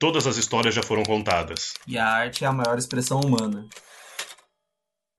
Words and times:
Todas 0.00 0.26
as 0.26 0.38
histórias 0.38 0.74
já 0.74 0.82
foram 0.82 1.02
contadas. 1.02 1.74
E 1.86 1.98
a 1.98 2.06
arte 2.06 2.42
é 2.42 2.46
a 2.46 2.52
maior 2.52 2.78
expressão 2.78 3.20
humana. 3.20 3.68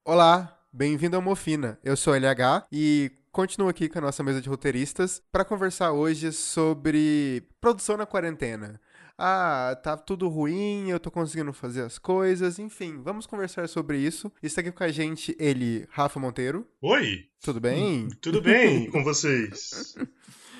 Olá, 0.03 0.57
bem-vindo 0.73 1.15
ao 1.15 1.21
Mofina. 1.21 1.77
Eu 1.83 1.95
sou 1.95 2.15
LH 2.15 2.65
e 2.71 3.11
continuo 3.31 3.69
aqui 3.69 3.87
com 3.87 3.99
a 3.99 4.01
nossa 4.01 4.23
mesa 4.23 4.41
de 4.41 4.49
roteiristas 4.49 5.21
para 5.31 5.45
conversar 5.45 5.91
hoje 5.91 6.31
sobre 6.31 7.47
produção 7.61 7.95
na 7.95 8.07
quarentena. 8.07 8.81
Ah, 9.15 9.79
tá 9.83 9.95
tudo 9.95 10.27
ruim, 10.27 10.89
eu 10.89 10.99
tô 10.99 11.11
conseguindo 11.11 11.53
fazer 11.53 11.83
as 11.83 11.99
coisas, 11.99 12.57
enfim, 12.57 13.03
vamos 13.03 13.27
conversar 13.27 13.69
sobre 13.69 13.99
isso. 13.99 14.31
Está 14.41 14.61
aqui 14.61 14.71
com 14.71 14.83
a 14.83 14.89
gente 14.89 15.35
ele, 15.39 15.87
Rafa 15.91 16.19
Monteiro. 16.19 16.67
Oi! 16.81 17.27
Tudo 17.39 17.59
bem? 17.59 18.07
Tudo 18.19 18.41
bem 18.41 18.89
com 18.89 19.03
vocês? 19.03 19.93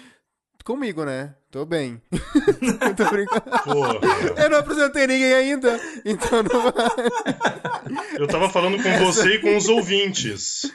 Comigo, 0.64 1.04
né? 1.04 1.36
Tô 1.50 1.66
bem. 1.66 2.02
Tô 2.96 3.10
brincando. 3.10 3.42
Porra. 3.64 4.00
Eu 4.38 4.50
não 4.50 4.58
apresentei 4.60 5.08
ninguém 5.08 5.34
ainda, 5.34 5.80
então 6.06 6.44
não 6.44 6.62
vai. 6.62 8.04
Eu 8.18 8.28
tava 8.28 8.50
falando 8.50 8.82
com 8.82 9.06
você 9.06 9.36
e 9.36 9.40
com 9.42 9.58
os 9.58 9.68
ouvintes. 9.68 10.72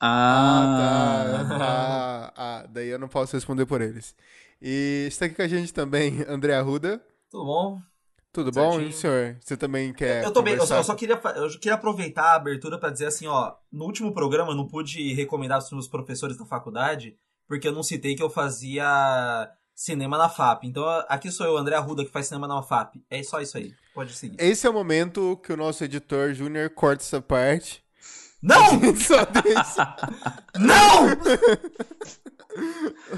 Ah, 0.00 1.38
Ah, 1.40 1.48
tá. 1.48 1.64
Ah, 1.64 2.32
ah, 2.36 2.66
daí 2.68 2.88
eu 2.88 2.98
não 2.98 3.08
posso 3.08 3.36
responder 3.36 3.66
por 3.66 3.80
eles. 3.80 4.14
E 4.60 5.06
está 5.08 5.26
aqui 5.26 5.34
com 5.34 5.42
a 5.42 5.48
gente 5.48 5.72
também 5.72 6.24
André 6.28 6.54
Arruda. 6.54 7.00
Tudo 7.30 7.44
bom? 7.44 7.80
Tudo 8.32 8.50
bom, 8.50 8.72
Certinho. 8.72 8.92
senhor? 8.92 9.36
Você 9.40 9.56
também 9.58 9.92
quer 9.92 10.24
eu 10.24 10.32
tô 10.32 10.40
bem, 10.40 10.54
eu 10.54 10.60
eu 10.60 10.84
só 10.84 10.94
queria, 10.94 11.20
eu 11.36 11.50
queria 11.50 11.74
aproveitar 11.74 12.32
a 12.32 12.34
abertura 12.36 12.78
pra 12.78 12.88
dizer 12.88 13.06
assim, 13.06 13.26
ó, 13.26 13.52
no 13.70 13.84
último 13.84 14.14
programa 14.14 14.52
eu 14.52 14.56
não 14.56 14.66
pude 14.66 15.12
recomendar 15.12 15.58
os 15.58 15.70
meus 15.70 15.86
professores 15.86 16.38
da 16.38 16.46
faculdade, 16.46 17.14
porque 17.46 17.68
eu 17.68 17.72
não 17.72 17.82
citei 17.82 18.14
que 18.14 18.22
eu 18.22 18.30
fazia 18.30 19.50
cinema 19.74 20.16
na 20.16 20.28
FAP. 20.28 20.64
Então 20.64 20.84
aqui 21.08 21.30
sou 21.30 21.46
eu, 21.46 21.56
André 21.56 21.76
Arruda, 21.76 22.04
que 22.04 22.10
faz 22.10 22.26
cinema 22.26 22.46
na 22.46 22.62
FAP. 22.62 22.96
É 23.10 23.22
só 23.22 23.40
isso 23.40 23.56
aí. 23.58 23.72
Pode 23.94 24.14
seguir. 24.14 24.36
Esse 24.38 24.66
é 24.66 24.70
o 24.70 24.72
momento 24.72 25.36
que 25.44 25.52
o 25.52 25.56
nosso 25.56 25.84
editor 25.84 26.32
Júnior 26.32 26.70
corta 26.70 27.02
essa 27.02 27.20
parte. 27.20 27.82
Não! 28.42 28.80
Só 28.96 29.24
deixa. 29.24 29.96
Não! 30.58 31.06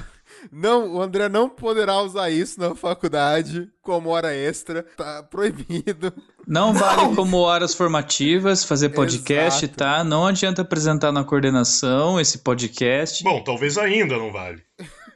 Não, 0.51 0.95
o 0.95 1.01
André 1.01 1.29
não 1.29 1.49
poderá 1.49 2.01
usar 2.01 2.29
isso 2.29 2.59
na 2.59 2.75
faculdade 2.75 3.69
como 3.81 4.09
hora 4.09 4.33
extra. 4.35 4.83
Tá 4.83 5.23
proibido. 5.23 6.13
Não 6.47 6.73
vale 6.73 7.15
como 7.15 7.37
horas 7.37 7.73
formativas 7.73 8.63
fazer 8.63 8.89
podcast, 8.89 9.65
Exato. 9.65 9.77
tá? 9.77 10.03
Não 10.03 10.27
adianta 10.27 10.61
apresentar 10.61 11.11
na 11.11 11.23
coordenação 11.23 12.19
esse 12.19 12.39
podcast. 12.39 13.23
Bom, 13.23 13.43
talvez 13.43 13.77
ainda 13.77 14.17
não 14.17 14.31
vale. 14.31 14.61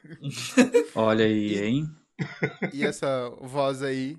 Olha 0.95 1.25
aí, 1.25 1.63
hein? 1.63 1.89
E 2.73 2.83
essa 2.83 3.29
voz 3.41 3.83
aí, 3.83 4.17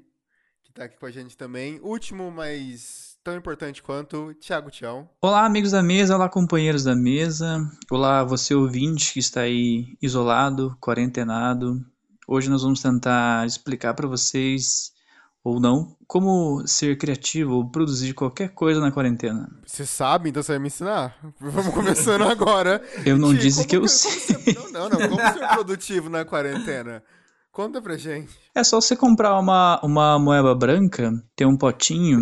que 0.64 0.72
tá 0.72 0.84
aqui 0.84 0.98
com 0.98 1.06
a 1.06 1.10
gente 1.10 1.36
também. 1.36 1.80
Último, 1.82 2.30
mas 2.30 3.09
tão 3.22 3.36
importante 3.36 3.82
quanto, 3.82 4.34
Thiago 4.40 4.70
Tião. 4.70 5.08
Olá, 5.20 5.44
amigos 5.44 5.72
da 5.72 5.82
mesa, 5.82 6.16
olá, 6.16 6.28
companheiros 6.28 6.84
da 6.84 6.96
mesa. 6.96 7.58
Olá, 7.90 8.24
você 8.24 8.54
ouvinte 8.54 9.12
que 9.12 9.18
está 9.18 9.42
aí 9.42 9.96
isolado, 10.00 10.76
quarentenado. 10.80 11.80
Hoje 12.26 12.48
nós 12.48 12.62
vamos 12.62 12.80
tentar 12.80 13.46
explicar 13.46 13.92
para 13.94 14.08
vocês, 14.08 14.92
ou 15.44 15.60
não, 15.60 15.96
como 16.06 16.66
ser 16.66 16.96
criativo 16.96 17.54
ou 17.56 17.70
produzir 17.70 18.14
qualquer 18.14 18.50
coisa 18.54 18.80
na 18.80 18.90
quarentena. 18.92 19.48
Você 19.66 19.84
sabe, 19.84 20.30
então 20.30 20.42
você 20.42 20.52
vai 20.52 20.58
me 20.58 20.68
ensinar? 20.68 21.14
Vamos 21.40 21.74
começando 21.74 22.22
agora. 22.28 22.82
Eu 23.04 23.18
não 23.18 23.34
disse 23.34 23.66
que 23.66 23.76
eu 23.76 23.86
sei. 23.86 24.12
ser- 24.12 24.40
Não, 24.72 24.88
não, 24.88 24.98
não. 24.98 25.08
Como 25.08 25.20
ser 25.32 25.48
produtivo 25.48 26.08
na 26.08 26.24
quarentena? 26.24 27.02
Conta 27.52 27.82
pra 27.82 27.96
gente. 27.96 28.30
É 28.54 28.62
só 28.62 28.80
você 28.80 28.94
comprar 28.94 29.36
uma, 29.38 29.80
uma 29.82 30.18
moeba 30.20 30.54
branca, 30.54 31.10
ter 31.34 31.44
um 31.46 31.56
potinho 31.56 32.20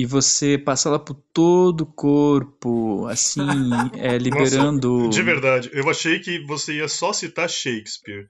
e 0.00 0.06
você 0.06 0.56
passa 0.56 0.88
ela 0.88 0.98
por 0.98 1.14
todo 1.14 1.82
o 1.82 1.86
corpo, 1.86 3.06
assim, 3.06 3.40
é, 3.98 4.16
liberando. 4.16 5.10
De 5.10 5.22
verdade, 5.22 5.70
eu 5.74 5.90
achei 5.90 6.18
que 6.20 6.42
você 6.46 6.78
ia 6.78 6.88
só 6.88 7.12
citar 7.12 7.50
Shakespeare. 7.50 8.26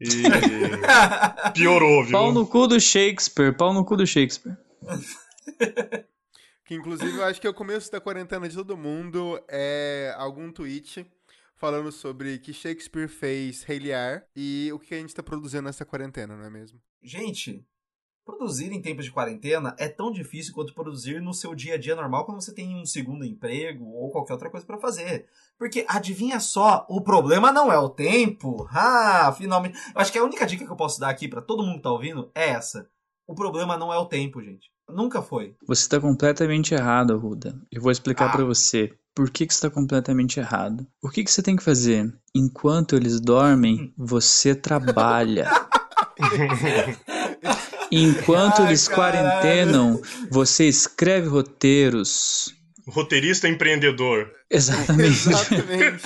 E 0.00 0.08
piorou, 1.52 2.02
viu? 2.02 2.12
Pau 2.12 2.32
no 2.32 2.46
cu 2.46 2.66
do 2.66 2.80
Shakespeare, 2.80 3.54
pau 3.54 3.74
no 3.74 3.84
cu 3.84 3.94
do 3.94 4.06
Shakespeare. 4.06 4.56
Que 6.64 6.74
inclusive 6.74 7.18
eu 7.18 7.24
acho 7.24 7.38
que 7.38 7.46
é 7.46 7.50
o 7.50 7.54
começo 7.54 7.92
da 7.92 8.00
quarentena 8.00 8.48
de 8.48 8.56
todo 8.56 8.74
mundo 8.74 9.38
é 9.50 10.14
algum 10.16 10.50
tweet 10.50 11.06
falando 11.56 11.92
sobre 11.92 12.38
que 12.38 12.54
Shakespeare 12.54 13.06
fez 13.06 13.64
Rei 13.64 13.78
Lear 13.78 14.24
e 14.34 14.70
o 14.72 14.78
que 14.78 14.94
a 14.94 14.98
gente 14.98 15.14
tá 15.14 15.22
produzindo 15.22 15.64
nessa 15.64 15.84
quarentena, 15.84 16.34
não 16.34 16.44
é 16.44 16.50
mesmo? 16.50 16.80
Gente, 17.02 17.62
produzir 18.24 18.72
em 18.72 18.80
tempos 18.80 19.04
de 19.04 19.10
quarentena 19.10 19.74
é 19.78 19.88
tão 19.88 20.10
difícil 20.12 20.54
quanto 20.54 20.74
produzir 20.74 21.20
no 21.20 21.34
seu 21.34 21.54
dia 21.54 21.74
a 21.74 21.78
dia 21.78 21.96
normal 21.96 22.24
quando 22.24 22.40
você 22.40 22.54
tem 22.54 22.74
um 22.74 22.86
segundo 22.86 23.24
emprego 23.24 23.84
ou 23.84 24.10
qualquer 24.10 24.32
outra 24.34 24.50
coisa 24.50 24.66
pra 24.66 24.78
fazer. 24.78 25.26
Porque 25.58 25.84
adivinha 25.88 26.40
só, 26.40 26.86
o 26.88 27.00
problema 27.00 27.50
não 27.52 27.72
é 27.72 27.78
o 27.78 27.88
tempo. 27.88 28.66
Ah, 28.70 29.34
finalmente. 29.36 29.78
Eu 29.94 30.00
acho 30.00 30.10
que 30.12 30.18
a 30.18 30.24
única 30.24 30.46
dica 30.46 30.64
que 30.64 30.70
eu 30.72 30.76
posso 30.76 31.00
dar 31.00 31.08
aqui 31.10 31.28
pra 31.28 31.40
todo 31.42 31.62
mundo 31.64 31.76
que 31.76 31.82
tá 31.82 31.90
ouvindo 31.92 32.30
é 32.34 32.50
essa. 32.50 32.88
O 33.26 33.34
problema 33.34 33.76
não 33.76 33.92
é 33.92 33.98
o 33.98 34.06
tempo, 34.06 34.42
gente. 34.42 34.70
Nunca 34.88 35.22
foi. 35.22 35.54
Você 35.66 35.82
está 35.82 36.00
completamente 36.00 36.74
errado, 36.74 37.16
Ruda. 37.16 37.54
Eu 37.70 37.80
vou 37.80 37.90
explicar 37.92 38.26
Ah. 38.26 38.32
pra 38.32 38.44
você 38.44 38.92
por 39.14 39.30
que, 39.30 39.46
que 39.46 39.52
você 39.54 39.58
está 39.66 39.70
completamente 39.70 40.40
errado. 40.40 40.86
O 41.02 41.08
que, 41.08 41.22
que 41.22 41.30
você 41.30 41.42
tem 41.42 41.54
que 41.56 41.62
fazer? 41.62 42.12
Enquanto 42.34 42.96
eles 42.96 43.20
dormem, 43.20 43.92
você 43.96 44.54
trabalha. 44.54 45.48
Enquanto 47.94 48.62
Ai, 48.62 48.68
eles 48.68 48.88
caralho. 48.88 49.18
quarentenam, 49.18 50.00
você 50.30 50.66
escreve 50.66 51.28
roteiros. 51.28 52.54
Roteirista 52.88 53.46
empreendedor. 53.46 54.30
Exatamente. 54.50 55.28
Exatamente. 55.28 56.02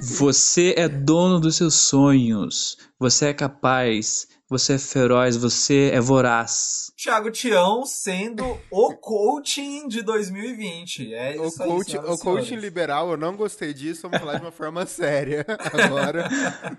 Você 0.00 0.74
é 0.76 0.86
dono 0.86 1.40
dos 1.40 1.56
seus 1.56 1.74
sonhos. 1.74 2.76
Você 3.00 3.28
é 3.28 3.34
capaz. 3.34 4.28
Você 4.50 4.74
é 4.74 4.78
feroz. 4.78 5.36
Você 5.36 5.90
é 5.92 5.98
voraz. 5.98 6.92
Thiago 6.94 7.30
Tião 7.30 7.86
sendo 7.86 8.58
o 8.70 8.94
coaching 8.94 9.88
de 9.88 10.02
2020. 10.02 11.14
É 11.14 11.36
o 11.38 11.46
isso 11.46 11.62
aí, 11.62 11.68
coach, 11.68 11.94
e 11.94 11.98
o 11.98 12.18
coaching 12.18 12.56
liberal, 12.56 13.10
eu 13.12 13.16
não 13.16 13.36
gostei 13.36 13.72
disso, 13.72 14.02
vamos 14.02 14.18
falar 14.18 14.38
de 14.38 14.44
uma 14.44 14.52
forma 14.52 14.84
séria 14.86 15.46
agora. 15.72 16.28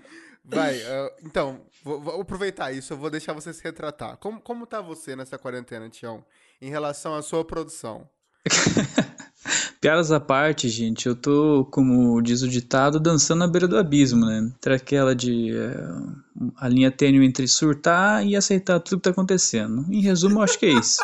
Vai, 0.44 0.82
ah, 0.82 1.10
então, 1.24 1.60
vou, 1.82 2.00
vou 2.00 2.20
aproveitar 2.20 2.72
isso, 2.72 2.92
eu 2.92 2.96
vou 2.96 3.10
deixar 3.10 3.32
você 3.32 3.52
se 3.52 3.62
retratar. 3.62 4.16
Como, 4.16 4.40
como 4.40 4.66
tá 4.66 4.80
você 4.80 5.14
nessa 5.14 5.38
quarentena, 5.38 5.88
Tião, 5.88 6.24
em 6.60 6.70
relação 6.70 7.14
à 7.14 7.22
sua 7.22 7.44
produção? 7.44 8.08
Piadas 9.80 10.12
à 10.12 10.20
parte, 10.20 10.68
gente, 10.68 11.06
eu 11.06 11.16
tô, 11.16 11.64
como 11.70 12.20
diz 12.20 12.42
o 12.42 12.48
ditado, 12.48 13.00
dançando 13.00 13.38
na 13.38 13.48
beira 13.48 13.66
do 13.66 13.78
abismo, 13.78 14.26
né? 14.26 14.38
Entre 14.38 14.74
aquela 14.74 15.14
de 15.14 15.56
é, 15.56 15.74
a 16.58 16.68
linha 16.68 16.90
tênue 16.90 17.24
entre 17.24 17.48
surtar 17.48 18.24
e 18.26 18.36
aceitar 18.36 18.78
tudo 18.80 18.98
que 18.98 19.04
tá 19.04 19.10
acontecendo. 19.10 19.86
Em 19.90 20.02
resumo, 20.02 20.38
eu 20.38 20.42
acho 20.42 20.58
que 20.58 20.66
é 20.66 20.70
isso. 20.70 21.02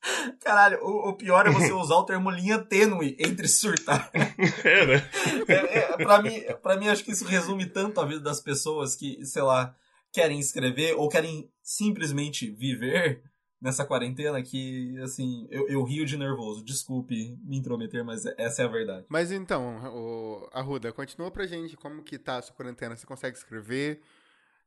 Caralho, 0.40 0.78
o, 0.82 1.10
o 1.10 1.12
pior 1.14 1.46
é 1.46 1.50
você 1.50 1.70
usar 1.72 1.96
o 1.96 2.04
termo 2.04 2.30
linha 2.30 2.58
tênue 2.58 3.16
entre 3.18 3.46
surtar. 3.46 4.10
É, 4.64 4.86
né? 4.86 5.10
É, 5.46 5.78
é, 5.78 5.96
pra, 5.96 6.22
mim, 6.22 6.40
pra 6.62 6.76
mim, 6.76 6.88
acho 6.88 7.04
que 7.04 7.12
isso 7.12 7.24
resume 7.24 7.66
tanto 7.66 8.00
a 8.00 8.06
vida 8.06 8.20
das 8.20 8.40
pessoas 8.40 8.94
que, 8.94 9.24
sei 9.24 9.42
lá, 9.42 9.74
querem 10.12 10.38
escrever 10.38 10.94
ou 10.94 11.08
querem 11.08 11.50
simplesmente 11.62 12.50
viver 12.50 13.22
nessa 13.60 13.84
quarentena 13.84 14.42
que, 14.42 14.96
assim, 15.02 15.46
eu, 15.50 15.68
eu 15.68 15.82
rio 15.82 16.06
de 16.06 16.16
nervoso. 16.16 16.64
Desculpe 16.64 17.36
me 17.44 17.58
intrometer, 17.58 18.04
mas 18.04 18.24
essa 18.38 18.62
é 18.62 18.64
a 18.64 18.68
verdade. 18.68 19.06
Mas 19.08 19.32
então, 19.32 19.78
o, 19.94 20.48
Arruda, 20.52 20.92
continua 20.92 21.30
pra 21.30 21.46
gente 21.46 21.76
como 21.76 22.02
que 22.02 22.18
tá 22.18 22.38
a 22.38 22.42
sua 22.42 22.54
quarentena. 22.54 22.96
Você 22.96 23.06
consegue 23.06 23.36
escrever? 23.36 24.00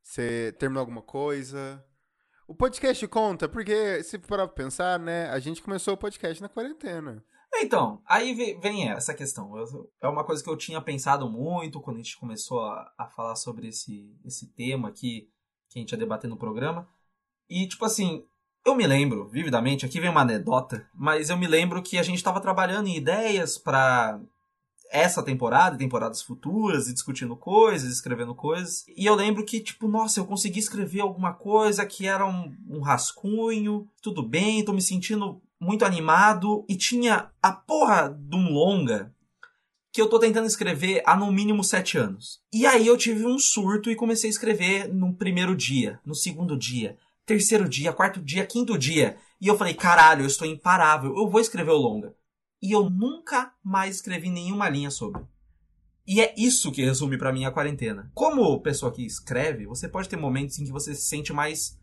Você 0.03 0.51
terminou 0.57 0.81
alguma 0.81 1.01
coisa? 1.01 1.83
O 2.47 2.55
podcast 2.55 3.07
conta, 3.07 3.47
porque 3.47 4.03
se 4.03 4.19
parar 4.19 4.47
pra 4.47 4.63
pensar, 4.63 4.99
né, 4.99 5.29
a 5.29 5.39
gente 5.39 5.61
começou 5.61 5.93
o 5.93 5.97
podcast 5.97 6.41
na 6.41 6.49
quarentena. 6.49 7.23
Então, 7.55 8.01
aí 8.07 8.33
ve- 8.33 8.57
vem 8.59 8.89
essa 8.89 9.13
questão. 9.13 9.53
É 10.01 10.07
uma 10.07 10.23
coisa 10.23 10.43
que 10.43 10.49
eu 10.49 10.57
tinha 10.57 10.81
pensado 10.81 11.29
muito 11.29 11.79
quando 11.79 11.97
a 11.97 12.01
gente 12.01 12.17
começou 12.17 12.61
a, 12.65 12.91
a 12.97 13.07
falar 13.07 13.35
sobre 13.35 13.67
esse, 13.67 14.15
esse 14.25 14.47
tema 14.47 14.89
aqui 14.89 15.29
que 15.69 15.77
a 15.77 15.81
gente 15.81 15.91
ia 15.91 15.97
debater 15.97 16.29
no 16.29 16.37
programa. 16.37 16.87
E, 17.49 17.67
tipo 17.67 17.85
assim, 17.85 18.25
eu 18.65 18.75
me 18.75 18.87
lembro, 18.87 19.27
vividamente, 19.27 19.85
aqui 19.85 19.99
vem 19.99 20.09
uma 20.09 20.21
anedota, 20.21 20.87
mas 20.93 21.29
eu 21.29 21.37
me 21.37 21.47
lembro 21.47 21.81
que 21.83 21.97
a 21.97 22.03
gente 22.03 22.17
estava 22.17 22.41
trabalhando 22.41 22.87
em 22.87 22.95
ideias 22.97 23.57
pra 23.57 24.19
essa 24.91 25.23
temporada 25.23 25.75
e 25.75 25.79
temporadas 25.79 26.21
futuras 26.21 26.87
e 26.87 26.93
discutindo 26.93 27.35
coisas, 27.37 27.91
escrevendo 27.91 28.35
coisas. 28.35 28.85
E 28.97 29.05
eu 29.05 29.15
lembro 29.15 29.45
que, 29.45 29.61
tipo, 29.61 29.87
nossa, 29.87 30.19
eu 30.19 30.25
consegui 30.25 30.59
escrever 30.59 30.99
alguma 31.01 31.33
coisa 31.33 31.85
que 31.85 32.07
era 32.07 32.25
um, 32.25 32.53
um 32.69 32.81
rascunho, 32.81 33.87
tudo 34.01 34.21
bem, 34.21 34.65
tô 34.65 34.73
me 34.73 34.81
sentindo 34.81 35.41
muito 35.61 35.85
animado. 35.85 36.65
E 36.67 36.75
tinha 36.75 37.29
a 37.41 37.51
porra 37.51 38.09
de 38.09 38.35
um 38.35 38.51
longa 38.51 39.13
que 39.93 40.01
eu 40.01 40.09
tô 40.09 40.17
tentando 40.17 40.47
escrever 40.47 41.03
há 41.05 41.15
no 41.15 41.31
mínimo 41.31 41.63
sete 41.63 41.97
anos. 41.97 42.41
E 42.51 42.65
aí 42.65 42.87
eu 42.87 42.97
tive 42.97 43.25
um 43.25 43.37
surto 43.37 43.91
e 43.91 43.95
comecei 43.95 44.29
a 44.29 44.31
escrever 44.31 44.87
no 44.87 45.13
primeiro 45.13 45.55
dia, 45.55 45.99
no 46.05 46.15
segundo 46.15 46.57
dia, 46.57 46.97
terceiro 47.25 47.67
dia, 47.67 47.93
quarto 47.93 48.21
dia, 48.21 48.45
quinto 48.45 48.77
dia. 48.77 49.17
E 49.39 49.47
eu 49.47 49.57
falei, 49.57 49.73
caralho, 49.73 50.23
eu 50.23 50.27
estou 50.27 50.47
imparável, 50.47 51.15
eu 51.15 51.29
vou 51.29 51.41
escrever 51.41 51.71
o 51.71 51.77
longa. 51.77 52.15
E 52.61 52.71
eu 52.71 52.89
nunca 52.89 53.53
mais 53.63 53.97
escrevi 53.97 54.29
nenhuma 54.29 54.69
linha 54.69 54.91
sobre. 54.91 55.21
E 56.07 56.21
é 56.21 56.33
isso 56.37 56.71
que 56.71 56.83
resume 56.83 57.17
para 57.17 57.33
mim 57.33 57.45
a 57.45 57.51
quarentena. 57.51 58.11
Como 58.13 58.61
pessoa 58.61 58.91
que 58.91 59.05
escreve, 59.05 59.65
você 59.65 59.87
pode 59.87 60.07
ter 60.07 60.17
momentos 60.17 60.57
em 60.57 60.65
que 60.65 60.71
você 60.71 60.95
se 60.95 61.03
sente 61.03 61.33
mais 61.33 61.77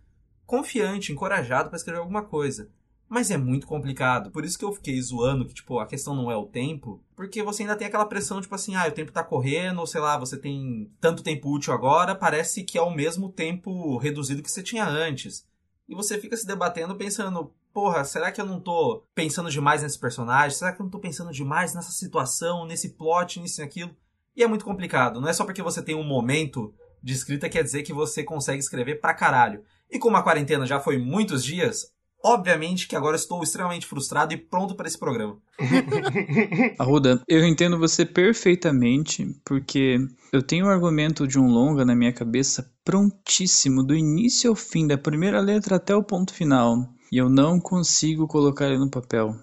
confiante, 0.47 1.13
encorajado 1.13 1.69
para 1.69 1.77
escrever 1.77 2.01
alguma 2.01 2.25
coisa. 2.25 2.71
Mas 3.09 3.31
é 3.31 3.39
muito 3.39 3.67
complicado. 3.67 4.31
Por 4.31 4.45
isso 4.45 4.59
que 4.59 4.65
eu 4.65 4.73
fiquei 4.73 5.01
zoando 5.01 5.47
que, 5.47 5.55
tipo, 5.55 5.79
a 5.79 5.87
questão 5.87 6.15
não 6.15 6.31
é 6.31 6.37
o 6.37 6.45
tempo. 6.45 7.03
Porque 7.17 7.43
você 7.43 7.63
ainda 7.63 7.75
tem 7.75 7.87
aquela 7.87 8.05
pressão, 8.05 8.41
tipo 8.41 8.55
assim, 8.55 8.75
ah, 8.75 8.87
o 8.87 8.93
tempo 8.93 9.11
tá 9.11 9.25
correndo, 9.25 9.87
sei 9.87 10.01
lá, 10.01 10.19
você 10.19 10.37
tem 10.37 10.93
tanto 11.01 11.23
tempo 11.23 11.51
útil 11.51 11.73
agora, 11.73 12.15
parece 12.15 12.63
que 12.65 12.77
é 12.77 12.83
o 12.83 12.95
mesmo 12.95 13.33
tempo 13.33 13.97
reduzido 13.97 14.43
que 14.43 14.51
você 14.51 14.63
tinha 14.63 14.87
antes. 14.87 15.47
E 15.89 15.95
você 15.95 16.21
fica 16.21 16.37
se 16.37 16.47
debatendo 16.47 16.95
pensando, 16.97 17.51
porra, 17.73 18.05
será 18.05 18.31
que 18.31 18.41
eu 18.41 18.47
não 18.47 18.61
tô 18.61 19.03
pensando 19.15 19.51
demais 19.51 19.83
nesse 19.83 19.99
personagem? 19.99 20.57
Será 20.57 20.71
que 20.73 20.81
eu 20.81 20.85
não 20.85 20.91
tô 20.91 20.99
pensando 20.99 21.33
demais 21.33 21.75
nessa 21.75 21.93
situação, 21.93 22.67
nesse 22.67 22.91
plot, 22.91 23.41
nisso 23.41 23.63
e 23.63 23.65
aquilo? 23.65 23.97
E 24.37 24.43
é 24.43 24.47
muito 24.47 24.67
complicado. 24.67 25.19
Não 25.19 25.29
é 25.29 25.33
só 25.33 25.47
porque 25.47 25.63
você 25.63 25.83
tem 25.83 25.95
um 25.95 26.05
momento 26.05 26.75
de 27.03 27.15
escrita 27.15 27.49
quer 27.49 27.65
dizer 27.65 27.83
que 27.83 27.93
você 27.93 28.23
consegue 28.23 28.59
escrever 28.59 29.01
pra 29.01 29.15
caralho. 29.15 29.65
E 29.91 29.99
como 29.99 30.17
a 30.17 30.23
quarentena 30.23 30.67
já 30.67 30.79
foi 30.79 30.99
muitos 30.99 31.43
dias, 31.43 31.93
Obviamente 32.23 32.89
que 32.89 32.97
agora 32.97 33.17
estou 33.17 33.43
extremamente 33.43 33.87
frustrado 33.87 34.35
e 34.35 34.37
pronto 34.37 34.75
para 34.75 34.89
esse 34.89 34.99
programa. 34.99 35.37
Arruda, 36.79 37.23
eu 37.29 37.47
entendo 37.47 37.79
você 37.79 38.05
perfeitamente, 38.05 39.35
porque 39.45 39.99
eu 40.33 40.43
tenho 40.43 40.67
um 40.67 40.71
argumento 40.71 41.27
de 41.27 41.39
um 41.39 41.47
longa 41.47 41.85
na 41.85 41.95
minha 41.95 42.13
cabeça 42.13 42.71
prontíssimo, 42.85 43.85
do 43.85 43.95
início 43.95 44.51
ao 44.51 44.57
fim, 44.57 44.87
da 44.87 44.99
primeira 44.99 45.41
letra 45.41 45.77
até 45.77 45.95
o 45.95 46.03
ponto 46.03 46.35
final. 46.35 46.89
E 47.11 47.17
eu 47.17 47.29
não 47.29 47.61
consigo 47.61 48.27
colocar 48.27 48.67
ele 48.67 48.79
no 48.79 48.91
papel. 48.91 49.35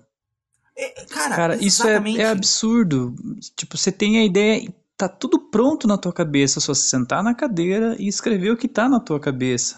É, 0.78 1.06
cara, 1.06 1.36
Cara, 1.36 1.56
isso 1.56 1.88
é, 1.88 2.02
é 2.18 2.28
absurdo. 2.28 3.16
Tipo, 3.56 3.78
você 3.78 3.92
tem 3.92 4.20
a 4.20 4.26
ideia, 4.26 4.72
tá 4.98 5.08
tudo 5.08 5.40
pronto 5.50 5.88
na 5.88 5.98
tua 5.98 6.12
cabeça, 6.12 6.60
só 6.60 6.74
se 6.74 6.90
sentar 6.90 7.24
na 7.24 7.34
cadeira 7.34 7.96
e 7.98 8.08
escrever 8.08 8.52
o 8.52 8.58
que 8.58 8.68
tá 8.68 8.90
na 8.90 9.00
tua 9.00 9.20
cabeça. 9.20 9.78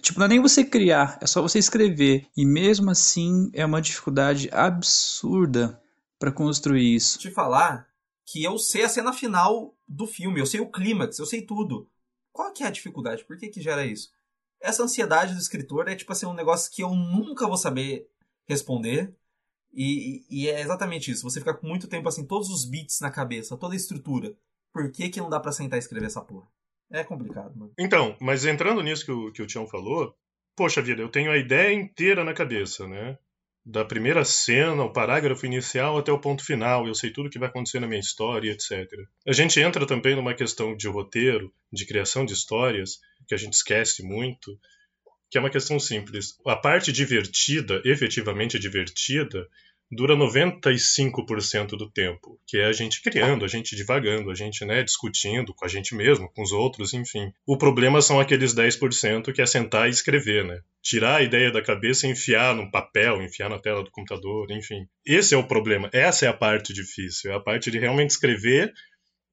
Tipo, 0.00 0.18
não 0.18 0.26
é 0.26 0.28
nem 0.28 0.40
você 0.40 0.64
criar, 0.64 1.18
é 1.20 1.26
só 1.26 1.42
você 1.42 1.58
escrever. 1.58 2.26
E 2.36 2.44
mesmo 2.44 2.90
assim 2.90 3.50
é 3.52 3.64
uma 3.64 3.82
dificuldade 3.82 4.48
absurda 4.52 5.80
para 6.18 6.32
construir 6.32 6.94
isso. 6.94 7.18
Te 7.18 7.30
falar 7.30 7.86
que 8.24 8.42
eu 8.42 8.58
sei 8.58 8.84
a 8.84 8.88
cena 8.88 9.12
final 9.12 9.76
do 9.86 10.06
filme, 10.06 10.40
eu 10.40 10.46
sei 10.46 10.60
o 10.60 10.70
clímax, 10.70 11.18
eu 11.18 11.26
sei 11.26 11.42
tudo. 11.42 11.88
Qual 12.32 12.52
que 12.52 12.64
é 12.64 12.66
a 12.66 12.70
dificuldade? 12.70 13.24
Por 13.24 13.36
que 13.36 13.48
que 13.48 13.60
gera 13.60 13.84
isso? 13.84 14.10
Essa 14.60 14.82
ansiedade 14.82 15.34
do 15.34 15.40
escritor 15.40 15.88
é 15.88 15.94
tipo 15.94 16.12
assim 16.12 16.26
um 16.26 16.34
negócio 16.34 16.72
que 16.72 16.82
eu 16.82 16.90
nunca 16.90 17.46
vou 17.46 17.56
saber 17.56 18.08
responder. 18.46 19.14
E, 19.72 20.24
e, 20.30 20.48
é 20.48 20.60
exatamente 20.60 21.10
isso. 21.10 21.28
Você 21.28 21.40
fica 21.40 21.52
com 21.52 21.66
muito 21.66 21.88
tempo 21.88 22.08
assim, 22.08 22.24
todos 22.24 22.48
os 22.48 22.64
beats 22.64 23.00
na 23.00 23.10
cabeça, 23.10 23.56
toda 23.56 23.74
a 23.74 23.76
estrutura. 23.76 24.36
Por 24.72 24.90
que, 24.90 25.08
que 25.08 25.20
não 25.20 25.28
dá 25.28 25.40
para 25.40 25.52
sentar 25.52 25.76
e 25.76 25.80
escrever 25.80 26.06
essa 26.06 26.20
porra? 26.20 26.46
É 26.90 27.02
complicado, 27.02 27.56
mano. 27.56 27.72
Então, 27.78 28.16
mas 28.20 28.44
entrando 28.44 28.82
nisso 28.82 29.04
que 29.04 29.12
o, 29.12 29.32
que 29.32 29.42
o 29.42 29.46
Tião 29.46 29.66
falou, 29.66 30.14
poxa 30.56 30.82
vida, 30.82 31.02
eu 31.02 31.08
tenho 31.08 31.30
a 31.30 31.36
ideia 31.36 31.72
inteira 31.72 32.24
na 32.24 32.34
cabeça, 32.34 32.86
né? 32.86 33.18
Da 33.66 33.84
primeira 33.84 34.24
cena, 34.24 34.84
o 34.84 34.92
parágrafo 34.92 35.46
inicial 35.46 35.96
até 35.96 36.12
o 36.12 36.20
ponto 36.20 36.44
final, 36.44 36.86
eu 36.86 36.94
sei 36.94 37.10
tudo 37.10 37.30
que 37.30 37.38
vai 37.38 37.48
acontecer 37.48 37.80
na 37.80 37.86
minha 37.86 38.00
história, 38.00 38.50
etc. 38.50 38.86
A 39.26 39.32
gente 39.32 39.58
entra 39.58 39.86
também 39.86 40.14
numa 40.14 40.34
questão 40.34 40.76
de 40.76 40.86
roteiro, 40.86 41.50
de 41.72 41.86
criação 41.86 42.26
de 42.26 42.34
histórias, 42.34 42.98
que 43.26 43.34
a 43.34 43.38
gente 43.38 43.54
esquece 43.54 44.02
muito, 44.02 44.58
que 45.30 45.38
é 45.38 45.40
uma 45.40 45.50
questão 45.50 45.80
simples. 45.80 46.38
A 46.46 46.54
parte 46.54 46.92
divertida, 46.92 47.80
efetivamente 47.86 48.58
divertida, 48.58 49.48
dura 49.90 50.16
95% 50.16 51.76
do 51.76 51.90
tempo, 51.90 52.38
que 52.46 52.58
é 52.58 52.66
a 52.66 52.72
gente 52.72 53.02
criando, 53.02 53.44
a 53.44 53.48
gente 53.48 53.76
divagando, 53.76 54.30
a 54.30 54.34
gente 54.34 54.64
né, 54.64 54.82
discutindo 54.82 55.54
com 55.54 55.64
a 55.64 55.68
gente 55.68 55.94
mesmo, 55.94 56.30
com 56.32 56.42
os 56.42 56.52
outros, 56.52 56.92
enfim. 56.92 57.32
O 57.46 57.56
problema 57.56 58.02
são 58.02 58.18
aqueles 58.18 58.54
10% 58.54 59.32
que 59.32 59.42
é 59.42 59.46
sentar 59.46 59.86
e 59.86 59.90
escrever, 59.90 60.44
né? 60.44 60.60
Tirar 60.82 61.16
a 61.16 61.22
ideia 61.22 61.50
da 61.50 61.62
cabeça 61.62 62.06
e 62.06 62.10
enfiar 62.10 62.54
num 62.54 62.70
papel, 62.70 63.22
enfiar 63.22 63.48
na 63.48 63.58
tela 63.58 63.82
do 63.82 63.90
computador, 63.90 64.50
enfim. 64.50 64.86
Esse 65.06 65.34
é 65.34 65.38
o 65.38 65.46
problema, 65.46 65.88
essa 65.92 66.26
é 66.26 66.28
a 66.28 66.34
parte 66.34 66.72
difícil, 66.72 67.30
é 67.30 67.34
a 67.34 67.40
parte 67.40 67.70
de 67.70 67.78
realmente 67.78 68.10
escrever 68.10 68.72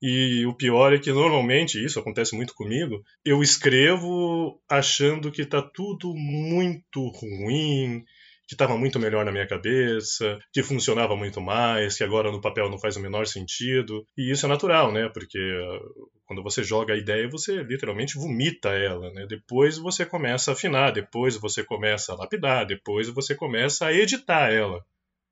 e 0.02 0.46
o 0.48 0.54
pior 0.54 0.94
é 0.94 0.98
que 0.98 1.12
normalmente, 1.12 1.84
isso 1.84 2.00
acontece 2.00 2.36
muito 2.36 2.56
comigo, 2.56 3.04
eu 3.24 3.44
escrevo 3.44 4.60
achando 4.68 5.32
que 5.32 5.46
tá 5.46 5.62
tudo 5.62 6.16
muito 6.16 7.08
ruim, 7.10 8.04
que 8.48 8.56
estava 8.56 8.78
muito 8.78 9.00
melhor 9.00 9.24
na 9.24 9.32
minha 9.32 9.48
cabeça, 9.48 10.38
que 10.52 10.62
funcionava 10.62 11.16
muito 11.16 11.40
mais, 11.40 11.98
que 11.98 12.04
agora 12.04 12.32
no 12.32 12.42
papel 12.42 12.70
não 12.70 12.78
faz 12.78 12.98
o 12.98 13.00
menor 13.00 13.26
sentido. 13.26 14.06
E 14.18 14.32
isso 14.32 14.46
é 14.46 14.50
natural, 14.50 14.92
né? 14.92 15.10
Porque 15.14 15.40
uh, 15.40 16.10
quando 16.26 16.44
você 16.44 16.64
joga 16.64 16.94
a 16.94 16.98
ideia, 16.98 17.30
você 17.30 17.64
literalmente 17.64 18.18
vomita 18.18 18.70
ela, 18.70 19.10
né? 19.14 19.26
Depois 19.28 19.78
você 19.78 20.06
começa 20.06 20.52
a 20.52 20.54
afinar, 20.54 20.92
depois 20.92 21.38
você 21.38 21.64
começa 21.64 22.12
a 22.12 22.16
lapidar, 22.16 22.66
depois 22.66 23.08
você 23.08 23.36
começa 23.36 23.86
a 23.86 23.94
editar 23.94 24.52
ela. 24.52 24.84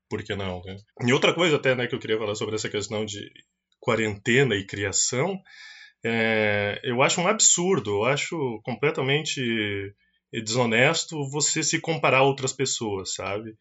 Por 0.08 0.22
que 0.22 0.34
não, 0.34 0.62
né? 0.62 0.76
E 1.06 1.12
outra 1.12 1.32
coisa 1.32 1.56
até, 1.56 1.74
né, 1.74 1.86
que 1.86 1.94
eu 1.94 2.00
queria 2.00 2.18
falar 2.18 2.34
sobre 2.34 2.54
essa 2.54 2.68
questão 2.68 3.04
de 3.04 3.30
quarentena 3.78 4.56
e 4.56 4.66
criação, 4.66 5.40
é, 6.02 6.80
eu 6.82 7.02
acho 7.02 7.20
um 7.20 7.28
absurdo, 7.28 7.90
eu 7.90 8.04
acho 8.04 8.60
completamente 8.64 9.94
desonesto 10.32 11.28
você 11.30 11.62
se 11.62 11.80
comparar 11.80 12.18
a 12.18 12.22
outras 12.22 12.52
pessoas, 12.52 13.14
sabe? 13.14 13.56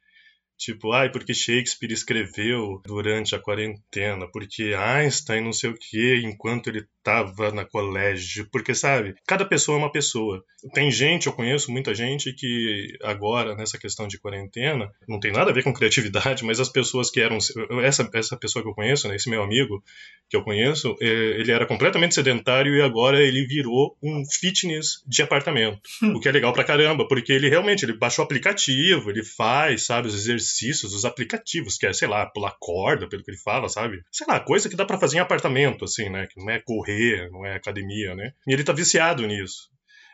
Tipo, 0.57 0.91
ai, 0.91 1.09
porque 1.09 1.33
Shakespeare 1.33 1.93
escreveu 1.93 2.81
durante 2.85 3.33
a 3.33 3.39
quarentena, 3.39 4.29
porque 4.29 4.73
Einstein 4.75 5.41
não 5.41 5.53
sei 5.53 5.69
o 5.69 5.77
que 5.77 6.17
enquanto 6.17 6.67
ele 6.67 6.85
estava 7.09 7.51
na 7.51 7.65
colégio, 7.65 8.47
porque 8.51 8.73
sabe, 8.73 9.15
cada 9.27 9.45
pessoa 9.45 9.77
é 9.77 9.79
uma 9.79 9.91
pessoa. 9.91 10.43
Tem 10.73 10.91
gente, 10.91 11.27
eu 11.27 11.33
conheço 11.33 11.71
muita 11.71 11.93
gente 11.93 12.33
que 12.33 12.97
agora 13.03 13.55
nessa 13.55 13.77
questão 13.77 14.07
de 14.07 14.19
quarentena, 14.19 14.91
não 15.07 15.19
tem 15.19 15.31
nada 15.31 15.51
a 15.51 15.53
ver 15.53 15.63
com 15.63 15.73
criatividade, 15.73 16.43
mas 16.45 16.59
as 16.59 16.69
pessoas 16.69 17.09
que 17.09 17.19
eram 17.19 17.37
essa 17.83 18.09
essa 18.13 18.37
pessoa 18.37 18.63
que 18.63 18.69
eu 18.69 18.73
conheço, 18.73 19.07
né, 19.07 19.15
esse 19.15 19.29
meu 19.29 19.43
amigo 19.43 19.83
que 20.29 20.35
eu 20.35 20.43
conheço, 20.43 20.95
é, 21.01 21.05
ele 21.05 21.51
era 21.51 21.65
completamente 21.65 22.15
sedentário 22.15 22.75
e 22.75 22.81
agora 22.81 23.21
ele 23.21 23.45
virou 23.45 23.97
um 24.01 24.23
fitness 24.25 25.03
de 25.07 25.21
apartamento, 25.21 25.79
o 26.15 26.19
que 26.19 26.29
é 26.29 26.31
legal 26.31 26.53
pra 26.53 26.63
caramba, 26.63 27.07
porque 27.07 27.31
ele 27.31 27.49
realmente 27.49 27.83
ele 27.83 27.93
baixou 27.93 28.23
o 28.23 28.25
aplicativo, 28.25 29.09
ele 29.09 29.23
faz, 29.23 29.85
sabe, 29.85 30.07
os 30.07 30.13
exercícios 30.13 30.59
exercícios, 30.59 30.93
os 30.93 31.05
aplicativos, 31.05 31.77
que 31.77 31.85
é, 31.85 31.93
sei 31.93 32.07
lá, 32.07 32.25
pular 32.25 32.55
corda, 32.59 33.07
pelo 33.07 33.23
que 33.23 33.31
ele 33.31 33.37
fala, 33.37 33.69
sabe? 33.69 34.03
Sei 34.11 34.25
lá, 34.27 34.39
coisa 34.39 34.69
que 34.69 34.75
dá 34.75 34.85
para 34.85 34.99
fazer 34.99 35.17
em 35.17 35.19
apartamento, 35.19 35.85
assim, 35.85 36.09
né? 36.09 36.27
Que 36.27 36.39
não 36.39 36.49
é 36.49 36.59
correr, 36.59 36.98
não 37.31 37.45
é 37.45 37.55
academia, 37.55 38.15
né? 38.15 38.33
E 38.47 38.53
ele 38.53 38.63
tá 38.63 38.73
viciado 38.73 39.25
nisso. 39.25 39.69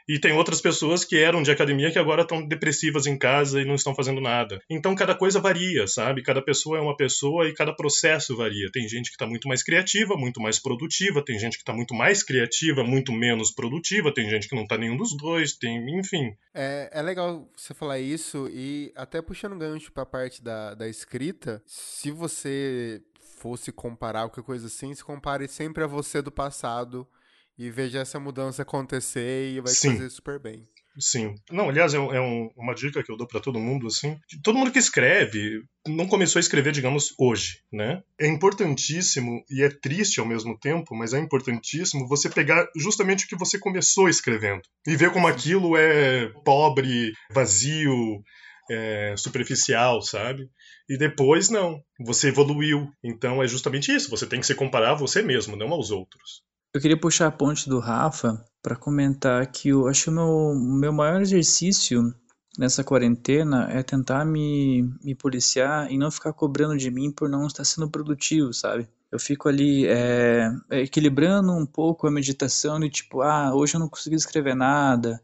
E 0.07 0.19
tem 0.19 0.33
outras 0.33 0.61
pessoas 0.61 1.03
que 1.03 1.17
eram 1.17 1.41
de 1.41 1.49
academia 1.49 1.91
que 1.91 1.97
agora 1.97 2.21
estão 2.21 2.47
depressivas 2.47 3.07
em 3.07 3.17
casa 3.17 3.59
e 3.59 3.65
não 3.65 3.73
estão 3.73 3.95
fazendo 3.95 4.21
nada. 4.21 4.61
Então 4.69 4.93
cada 4.93 5.15
coisa 5.15 5.39
varia, 5.39 5.87
sabe? 5.87 6.21
Cada 6.21 6.43
pessoa 6.43 6.77
é 6.77 6.81
uma 6.81 6.95
pessoa 6.95 7.47
e 7.47 7.53
cada 7.53 7.75
processo 7.75 8.37
varia. 8.37 8.69
Tem 8.71 8.87
gente 8.87 9.09
que 9.09 9.15
está 9.15 9.25
muito 9.25 9.47
mais 9.47 9.63
criativa, 9.63 10.15
muito 10.15 10.39
mais 10.39 10.59
produtiva, 10.59 11.25
tem 11.25 11.39
gente 11.39 11.53
que 11.53 11.63
está 11.63 11.73
muito 11.73 11.95
mais 11.95 12.21
criativa, 12.21 12.83
muito 12.83 13.11
menos 13.11 13.51
produtiva, 13.51 14.13
tem 14.13 14.29
gente 14.29 14.47
que 14.47 14.55
não 14.55 14.63
está 14.63 14.77
nenhum 14.77 14.95
dos 14.95 15.17
dois, 15.17 15.53
tem, 15.53 15.97
enfim. 15.97 16.35
É, 16.53 16.89
é 16.93 17.01
legal 17.01 17.49
você 17.55 17.73
falar 17.73 17.99
isso 17.99 18.47
e 18.53 18.91
até 18.95 19.21
puxando 19.23 19.57
gancho 19.57 19.91
para 19.91 20.03
a 20.03 20.07
parte 20.07 20.43
da, 20.43 20.75
da 20.75 20.87
escrita, 20.87 21.63
se 21.65 22.11
você 22.11 23.01
fosse 23.45 23.71
comparar 23.71 24.21
qualquer 24.21 24.41
coisa 24.41 24.65
assim, 24.65 24.91
se 24.95 25.03
compare 25.03 25.47
sempre 25.47 25.83
a 25.83 25.87
você 25.87 26.19
do 26.19 26.31
passado 26.31 27.07
e 27.55 27.69
veja 27.69 27.99
essa 27.99 28.19
mudança 28.19 28.63
acontecer 28.63 29.53
e 29.53 29.61
vai 29.61 29.71
Sim. 29.71 29.91
fazer 29.91 30.09
super 30.09 30.39
bem. 30.39 30.67
Sim. 30.97 31.35
Não, 31.51 31.69
aliás, 31.69 31.93
é, 31.93 31.97
é 31.97 32.19
um, 32.19 32.49
uma 32.57 32.73
dica 32.73 33.03
que 33.03 33.11
eu 33.11 33.15
dou 33.15 33.27
para 33.27 33.39
todo 33.39 33.59
mundo, 33.59 33.85
assim. 33.85 34.17
Todo 34.41 34.57
mundo 34.57 34.71
que 34.71 34.79
escreve 34.79 35.61
não 35.85 36.07
começou 36.07 36.39
a 36.39 36.41
escrever, 36.41 36.71
digamos, 36.71 37.13
hoje, 37.19 37.59
né? 37.71 38.01
É 38.19 38.25
importantíssimo 38.27 39.43
e 39.47 39.61
é 39.61 39.69
triste 39.69 40.19
ao 40.19 40.25
mesmo 40.25 40.57
tempo, 40.57 40.95
mas 40.95 41.13
é 41.13 41.19
importantíssimo 41.19 42.07
você 42.07 42.27
pegar 42.27 42.67
justamente 42.75 43.25
o 43.25 43.27
que 43.27 43.37
você 43.37 43.59
começou 43.59 44.09
escrevendo 44.09 44.63
e 44.87 44.95
ver 44.95 45.11
como 45.11 45.27
aquilo 45.27 45.77
é 45.77 46.29
pobre, 46.43 47.13
vazio, 47.29 48.23
é, 48.69 49.15
superficial, 49.17 50.01
sabe? 50.01 50.49
E 50.89 50.97
depois 50.97 51.49
não, 51.49 51.81
você 51.99 52.29
evoluiu. 52.29 52.87
Então 53.03 53.41
é 53.41 53.47
justamente 53.47 53.93
isso. 53.93 54.09
Você 54.09 54.25
tem 54.25 54.39
que 54.39 54.47
se 54.47 54.55
comparar 54.55 54.91
a 54.91 54.95
você 54.95 55.21
mesmo, 55.21 55.55
não 55.55 55.71
aos 55.71 55.91
outros. 55.91 56.43
Eu 56.73 56.81
queria 56.81 56.99
puxar 56.99 57.27
a 57.27 57.31
ponte 57.31 57.69
do 57.69 57.79
Rafa 57.79 58.43
para 58.61 58.75
comentar 58.75 59.45
que 59.49 59.69
eu 59.69 59.87
acho 59.87 60.05
que 60.05 60.09
o 60.09 60.13
meu, 60.13 60.53
meu 60.55 60.91
maior 60.91 61.21
exercício 61.21 62.13
nessa 62.57 62.83
quarentena 62.83 63.69
é 63.71 63.83
tentar 63.83 64.25
me, 64.25 64.83
me 65.03 65.15
policiar 65.15 65.91
e 65.91 65.97
não 65.97 66.11
ficar 66.11 66.33
cobrando 66.33 66.77
de 66.77 66.89
mim 66.89 67.11
por 67.11 67.29
não 67.29 67.47
estar 67.47 67.63
sendo 67.63 67.89
produtivo, 67.89 68.53
sabe? 68.53 68.87
Eu 69.11 69.19
fico 69.19 69.47
ali 69.47 69.85
é, 69.87 70.49
equilibrando 70.71 71.53
um 71.53 71.65
pouco 71.65 72.07
a 72.07 72.11
meditação 72.11 72.79
de 72.79 72.89
tipo, 72.89 73.21
ah, 73.21 73.53
hoje 73.53 73.75
eu 73.75 73.79
não 73.79 73.87
consegui 73.87 74.15
escrever 74.15 74.55
nada, 74.55 75.21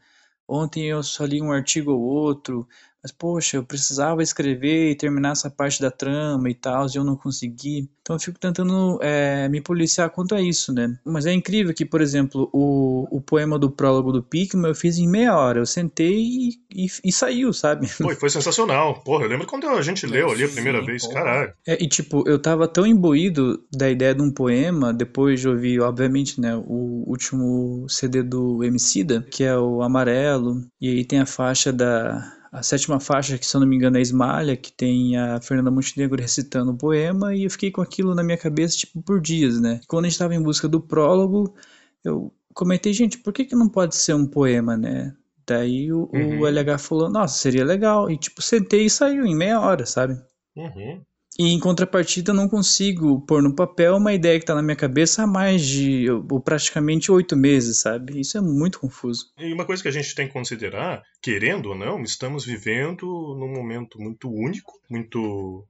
ontem 0.48 0.90
eu 0.90 1.04
só 1.04 1.26
li 1.26 1.42
um 1.42 1.52
artigo 1.52 1.92
ou 1.92 2.02
outro, 2.02 2.68
mas 3.04 3.12
poxa, 3.12 3.58
eu 3.58 3.64
precisava 3.64 4.22
escrever 4.22 4.92
e 4.92 4.96
terminar 4.96 5.32
essa 5.32 5.50
parte 5.50 5.82
da 5.82 5.90
trama 5.90 6.50
e 6.50 6.54
tal, 6.54 6.86
e 6.86 6.98
eu 6.98 7.04
não 7.04 7.16
consegui. 7.16 7.90
Então 8.02 8.16
eu 8.16 8.20
fico 8.20 8.40
tentando 8.40 9.00
é, 9.02 9.48
me 9.50 9.62
policiar 9.62 10.10
quanto 10.10 10.36
a 10.36 10.42
isso, 10.42 10.74
né? 10.74 10.98
Mas 11.06 11.26
é 11.26 11.34
incrível 11.34 11.74
que, 11.74 11.86
por 11.86 12.02
exemplo, 12.02 12.50
o, 12.52 13.08
o 13.16 13.22
poema 13.22 13.58
do 13.58 13.72
prólogo 13.72 14.12
do 14.12 14.24
Pikmin 14.24 14.68
eu 14.68 14.76
fiz 14.76 14.98
em 14.98 15.08
meia 15.08 15.36
hora. 15.36 15.60
Eu 15.60 15.66
sentei 15.66 16.20
e, 16.20 16.50
e, 16.74 16.88
e 17.06 17.12
saiu, 17.12 17.54
sabe? 17.54 17.88
Foi, 17.88 18.16
foi 18.16 18.30
sensacional. 18.30 19.02
Porra, 19.04 19.26
eu 19.26 19.30
lembro 19.30 19.48
quando 19.48 19.68
a 19.68 19.82
gente 19.82 20.06
leu 20.06 20.32
ali 20.32 20.44
a 20.44 20.50
primeira 20.50 20.80
Sim, 20.80 20.86
vez, 20.86 21.04
porra. 21.04 21.14
caralho. 21.14 21.54
É, 21.68 21.84
e 21.84 21.88
tipo, 21.88 22.28
eu 22.28 22.40
tava 22.40 22.68
tão 22.68 22.86
imbuído 22.86 23.64
da 23.72 23.90
ideia 23.90 24.14
de 24.14 24.22
um 24.22 24.32
poema, 24.32 24.94
depois 24.94 25.40
de 25.40 25.48
ouvir, 25.48 25.80
obviamente, 25.82 26.40
né, 26.40 26.56
o 26.56 27.04
último 27.08 27.86
CD 27.88 28.24
do 28.24 28.64
Emicida, 28.64 29.26
que 29.32 29.44
é 29.44 29.58
o 29.58 29.82
Amarelo, 29.82 30.62
e 30.80 30.90
aí 30.90 31.06
tem 31.06 31.20
a 31.20 31.26
faixa 31.26 31.72
da... 31.72 32.41
A 32.52 32.62
sétima 32.62 33.00
faixa, 33.00 33.38
que 33.38 33.46
se 33.46 33.56
eu 33.56 33.62
não 33.62 33.68
me 33.68 33.76
engano 33.78 33.98
é 33.98 34.02
Esmalha, 34.02 34.58
que 34.58 34.72
tem 34.74 35.18
a 35.18 35.40
Fernanda 35.40 35.72
Montenegro 35.72 36.22
recitando 36.22 36.72
o 36.72 36.78
poema, 36.78 37.34
e 37.34 37.46
eu 37.46 37.50
fiquei 37.50 37.72
com 37.72 37.82
aquilo 37.82 38.14
na 38.14 38.24
minha 38.24 38.38
cabeça, 38.38 38.78
tipo, 38.78 39.02
por 39.02 39.22
dias, 39.22 39.60
né? 39.62 39.80
Quando 39.88 40.06
a 40.06 40.10
gente 40.10 40.20
tava 40.20 40.36
em 40.36 40.42
busca 40.42 40.68
do 40.68 40.82
prólogo, 40.82 41.56
eu 42.04 42.34
comentei, 42.54 42.92
gente, 42.94 43.18
por 43.20 43.32
que 43.34 43.46
que 43.46 43.56
não 43.56 43.70
pode 43.70 43.96
ser 43.96 44.14
um 44.16 44.28
poema, 44.28 44.76
né? 44.76 45.16
Daí 45.48 45.92
o, 45.94 46.10
Uhum. 46.14 46.40
o 46.42 46.48
LH 46.48 46.78
falou, 46.80 47.10
nossa, 47.10 47.38
seria 47.38 47.64
legal. 47.66 48.10
E 48.12 48.18
tipo, 48.18 48.42
sentei 48.42 48.86
e 48.86 48.90
saiu 48.90 49.26
em 49.26 49.36
meia 49.36 49.60
hora, 49.62 49.86
sabe? 49.86 50.22
Uhum. 50.56 51.02
E 51.42 51.54
em 51.54 51.60
contrapartida, 51.60 52.30
eu 52.30 52.36
não 52.36 52.48
consigo 52.48 53.20
pôr 53.22 53.42
no 53.42 53.56
papel 53.56 53.96
uma 53.96 54.14
ideia 54.14 54.38
que 54.38 54.44
está 54.44 54.54
na 54.54 54.62
minha 54.62 54.76
cabeça 54.76 55.24
há 55.24 55.28
mais 55.28 55.66
de 55.66 56.06
ou 56.08 56.40
praticamente 56.40 57.12
oito 57.12 57.36
meses, 57.36 57.80
sabe? 57.80 58.20
Isso 58.20 58.38
é 58.38 58.42
muito 58.42 58.80
confuso. 58.80 59.32
E 59.40 59.52
uma 59.52 59.66
coisa 59.66 59.82
que 59.82 59.90
a 59.90 59.92
gente 59.92 60.14
tem 60.14 60.28
que 60.28 60.34
considerar, 60.34 61.02
querendo 61.20 61.70
ou 61.70 61.76
não, 61.76 62.04
estamos 62.04 62.46
vivendo 62.46 63.08
num 63.40 63.52
momento 63.52 64.00
muito 64.00 64.32
único, 64.32 64.80
muito 64.88 65.68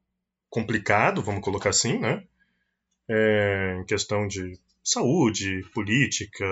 complicado, 0.49 1.21
vamos 1.21 1.41
colocar 1.41 1.69
assim, 1.69 1.97
né? 1.97 2.21
É, 3.09 3.77
em 3.79 3.85
questão 3.85 4.27
de 4.27 4.59
saúde, 4.83 5.63
política, 5.73 6.45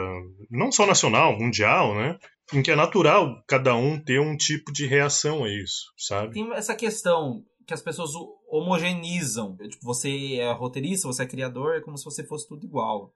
não 0.50 0.72
só 0.72 0.88
nacional, 0.88 1.38
mundial, 1.38 1.94
né? 1.94 2.18
Em 2.54 2.64
que 2.64 2.72
é 2.72 2.76
natural 2.76 3.44
cada 3.46 3.76
um 3.76 4.00
ter 4.00 4.22
um 4.22 4.38
tipo 4.38 4.72
de 4.72 4.88
reação 4.88 5.44
a 5.44 5.50
isso, 5.50 5.92
sabe? 5.98 6.36
Tem 6.36 6.54
essa 6.54 6.74
questão 6.74 7.44
que 7.70 7.74
as 7.74 7.82
pessoas 7.82 8.14
ho- 8.16 8.36
homogeneizam. 8.50 9.56
Tipo, 9.56 9.86
você 9.86 10.36
é 10.36 10.52
roteirista, 10.52 11.08
você 11.08 11.24
é 11.24 11.28
criador, 11.28 11.76
é 11.76 11.82
como 11.82 11.98
se 11.98 12.04
você 12.04 12.24
fosse 12.24 12.48
tudo 12.48 12.66
igual. 12.66 13.14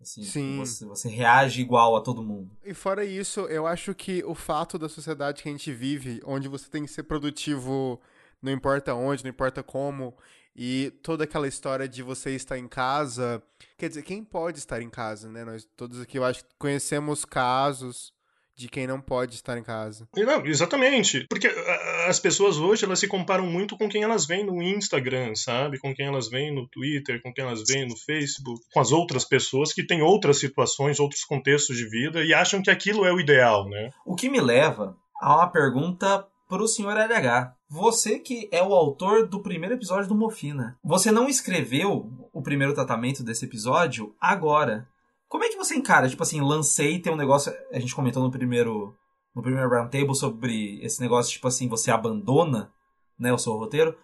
Assim, 0.00 0.22
Sim. 0.22 0.56
Você, 0.58 0.84
você 0.84 1.08
reage 1.08 1.60
igual 1.60 1.94
a 1.96 2.00
todo 2.00 2.22
mundo. 2.22 2.50
E 2.64 2.72
fora 2.74 3.04
isso, 3.04 3.40
eu 3.42 3.66
acho 3.66 3.94
que 3.94 4.24
o 4.24 4.34
fato 4.34 4.78
da 4.78 4.88
sociedade 4.88 5.42
que 5.42 5.48
a 5.48 5.52
gente 5.52 5.72
vive, 5.72 6.20
onde 6.24 6.48
você 6.48 6.68
tem 6.68 6.84
que 6.84 6.90
ser 6.90 7.02
produtivo, 7.04 8.00
não 8.40 8.50
importa 8.52 8.94
onde, 8.94 9.22
não 9.22 9.30
importa 9.30 9.62
como, 9.62 10.16
e 10.56 10.92
toda 11.02 11.24
aquela 11.24 11.46
história 11.48 11.88
de 11.88 12.02
você 12.02 12.34
estar 12.34 12.58
em 12.58 12.66
casa. 12.68 13.42
Quer 13.78 13.88
dizer, 13.88 14.02
quem 14.02 14.24
pode 14.24 14.58
estar 14.58 14.80
em 14.82 14.90
casa, 14.90 15.28
né? 15.30 15.44
Nós 15.44 15.64
todos 15.76 16.00
aqui, 16.00 16.18
eu 16.18 16.24
acho 16.24 16.44
que 16.44 16.50
conhecemos 16.58 17.24
casos 17.24 18.12
de 18.54 18.68
quem 18.68 18.86
não 18.86 19.00
pode 19.00 19.34
estar 19.34 19.56
em 19.58 19.62
casa. 19.62 20.06
E 20.16 20.22
Não, 20.24 20.44
exatamente. 20.46 21.26
Porque 21.28 21.46
a- 21.48 22.06
as 22.08 22.18
pessoas 22.20 22.58
hoje 22.58 22.84
elas 22.84 22.98
se 22.98 23.08
comparam 23.08 23.46
muito 23.46 23.76
com 23.78 23.88
quem 23.88 24.02
elas 24.02 24.26
veem 24.26 24.44
no 24.44 24.62
Instagram, 24.62 25.34
sabe? 25.34 25.78
Com 25.78 25.94
quem 25.94 26.06
elas 26.06 26.28
veem 26.28 26.54
no 26.54 26.68
Twitter, 26.68 27.20
com 27.22 27.32
quem 27.32 27.44
elas 27.44 27.62
veem 27.66 27.88
no 27.88 27.96
Facebook, 27.96 28.60
com 28.72 28.80
as 28.80 28.92
outras 28.92 29.24
pessoas 29.24 29.72
que 29.72 29.86
têm 29.86 30.02
outras 30.02 30.38
situações, 30.38 31.00
outros 31.00 31.24
contextos 31.24 31.76
de 31.76 31.88
vida 31.88 32.22
e 32.24 32.34
acham 32.34 32.62
que 32.62 32.70
aquilo 32.70 33.04
é 33.04 33.12
o 33.12 33.20
ideal, 33.20 33.68
né? 33.68 33.90
O 34.04 34.14
que 34.14 34.28
me 34.28 34.40
leva 34.40 34.96
a 35.20 35.36
uma 35.36 35.46
pergunta 35.50 36.26
pro 36.48 36.68
senhor 36.68 36.96
LH. 36.96 37.54
Você 37.70 38.18
que 38.18 38.46
é 38.52 38.62
o 38.62 38.74
autor 38.74 39.26
do 39.26 39.40
primeiro 39.42 39.74
episódio 39.74 40.06
do 40.08 40.14
Mofina. 40.14 40.76
Você 40.84 41.10
não 41.10 41.26
escreveu 41.26 42.10
o 42.30 42.42
primeiro 42.42 42.74
tratamento 42.74 43.22
desse 43.24 43.46
episódio 43.46 44.14
agora. 44.20 44.86
Como 45.32 45.44
é 45.44 45.48
que 45.48 45.56
você 45.56 45.74
encara? 45.74 46.10
Tipo 46.10 46.22
assim, 46.24 46.42
lancei 46.42 46.98
tem 46.98 47.10
um 47.10 47.16
negócio. 47.16 47.50
A 47.72 47.80
gente 47.80 47.94
comentou 47.94 48.22
no 48.22 48.30
primeiro. 48.30 48.94
No 49.34 49.40
primeiro 49.40 49.66
roundtable 49.66 50.14
sobre 50.14 50.78
esse 50.84 51.00
negócio, 51.00 51.32
tipo 51.32 51.48
assim, 51.48 51.68
você 51.68 51.90
abandona 51.90 52.70
né, 53.18 53.32
o 53.32 53.38
seu 53.38 53.54
roteiro. 53.54 53.96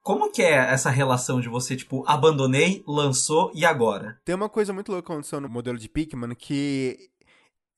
Como 0.00 0.30
que 0.30 0.42
é 0.42 0.52
essa 0.52 0.88
relação 0.88 1.40
de 1.40 1.48
você, 1.48 1.74
tipo, 1.74 2.04
abandonei, 2.06 2.84
lançou 2.86 3.50
e 3.52 3.66
agora? 3.66 4.20
Tem 4.24 4.32
uma 4.32 4.48
coisa 4.48 4.72
muito 4.72 4.92
louca 4.92 5.08
que 5.08 5.12
aconteceu 5.12 5.40
no 5.40 5.48
modelo 5.48 5.76
de 5.76 5.88
Pikmin 5.88 6.36
que. 6.36 6.96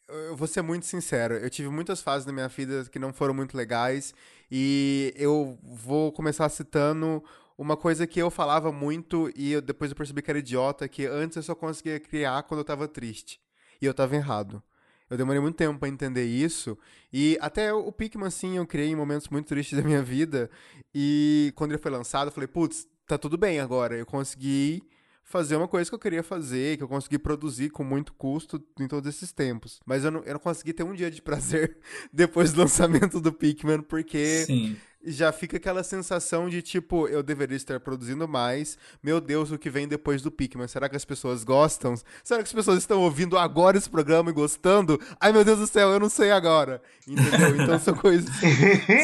Eu 0.06 0.36
vou 0.36 0.46
ser 0.46 0.60
muito 0.60 0.84
sincero, 0.84 1.34
eu 1.34 1.48
tive 1.48 1.70
muitas 1.70 2.02
fases 2.02 2.26
na 2.26 2.32
minha 2.32 2.48
vida 2.48 2.84
que 2.92 2.98
não 2.98 3.12
foram 3.12 3.32
muito 3.32 3.56
legais 3.56 4.14
e 4.50 5.14
eu 5.16 5.58
vou 5.62 6.12
começar 6.12 6.48
citando 6.50 7.22
uma 7.58 7.76
coisa 7.76 8.06
que 8.06 8.22
eu 8.22 8.30
falava 8.30 8.70
muito 8.70 9.30
e 9.34 9.52
eu, 9.52 9.60
depois 9.60 9.90
eu 9.90 9.96
percebi 9.96 10.22
que 10.22 10.30
era 10.30 10.38
idiota, 10.38 10.88
que 10.88 11.04
antes 11.04 11.36
eu 11.36 11.42
só 11.42 11.56
conseguia 11.56 11.98
criar 11.98 12.44
quando 12.44 12.60
eu 12.60 12.64
tava 12.64 12.86
triste. 12.86 13.40
E 13.82 13.84
eu 13.84 13.92
tava 13.92 14.14
errado. 14.14 14.62
Eu 15.10 15.16
demorei 15.16 15.40
muito 15.40 15.56
tempo 15.56 15.78
pra 15.78 15.88
entender 15.88 16.24
isso. 16.24 16.78
E 17.12 17.36
até 17.40 17.72
o 17.72 17.90
Pikmin, 17.90 18.30
sim, 18.30 18.56
eu 18.56 18.66
criei 18.66 18.88
em 18.88 18.96
momentos 18.96 19.28
muito 19.28 19.46
tristes 19.48 19.76
da 19.76 19.84
minha 19.84 20.02
vida. 20.02 20.48
E 20.94 21.52
quando 21.56 21.72
ele 21.72 21.82
foi 21.82 21.90
lançado, 21.90 22.28
eu 22.28 22.32
falei, 22.32 22.46
putz, 22.46 22.86
tá 23.06 23.18
tudo 23.18 23.36
bem 23.36 23.58
agora. 23.58 23.96
Eu 23.96 24.06
consegui 24.06 24.82
fazer 25.24 25.56
uma 25.56 25.68
coisa 25.68 25.90
que 25.90 25.94
eu 25.94 25.98
queria 25.98 26.22
fazer, 26.22 26.76
que 26.76 26.82
eu 26.82 26.88
consegui 26.88 27.18
produzir 27.18 27.70
com 27.70 27.84
muito 27.84 28.12
custo 28.14 28.62
em 28.78 28.86
todos 28.86 29.14
esses 29.14 29.32
tempos. 29.32 29.80
Mas 29.84 30.04
eu 30.04 30.10
não, 30.10 30.22
eu 30.22 30.34
não 30.34 30.40
consegui 30.40 30.72
ter 30.72 30.84
um 30.84 30.94
dia 30.94 31.10
de 31.10 31.20
prazer 31.20 31.76
depois 32.12 32.52
do 32.52 32.60
lançamento 32.60 33.20
do 33.20 33.32
Pikmin, 33.32 33.82
porque 33.82 34.44
Sim. 34.46 34.76
Já 35.04 35.30
fica 35.32 35.56
aquela 35.56 35.82
sensação 35.82 36.48
de 36.48 36.60
tipo, 36.60 37.06
eu 37.08 37.22
deveria 37.22 37.56
estar 37.56 37.78
produzindo 37.80 38.26
mais. 38.26 38.76
Meu 39.02 39.20
Deus, 39.20 39.50
o 39.50 39.58
que 39.58 39.70
vem 39.70 39.86
depois 39.86 40.22
do 40.22 40.30
Pikmin? 40.30 40.66
Será 40.66 40.88
que 40.88 40.96
as 40.96 41.04
pessoas 41.04 41.44
gostam? 41.44 41.94
Será 42.24 42.42
que 42.42 42.48
as 42.48 42.52
pessoas 42.52 42.78
estão 42.78 43.00
ouvindo 43.00 43.38
agora 43.38 43.78
esse 43.78 43.88
programa 43.88 44.30
e 44.30 44.34
gostando? 44.34 45.00
Ai, 45.20 45.32
meu 45.32 45.44
Deus 45.44 45.58
do 45.58 45.66
céu, 45.66 45.90
eu 45.90 46.00
não 46.00 46.08
sei 46.08 46.30
agora. 46.30 46.82
Entendeu? 47.06 47.62
Então 47.62 47.78
são 47.78 47.94
coisas 47.96 48.28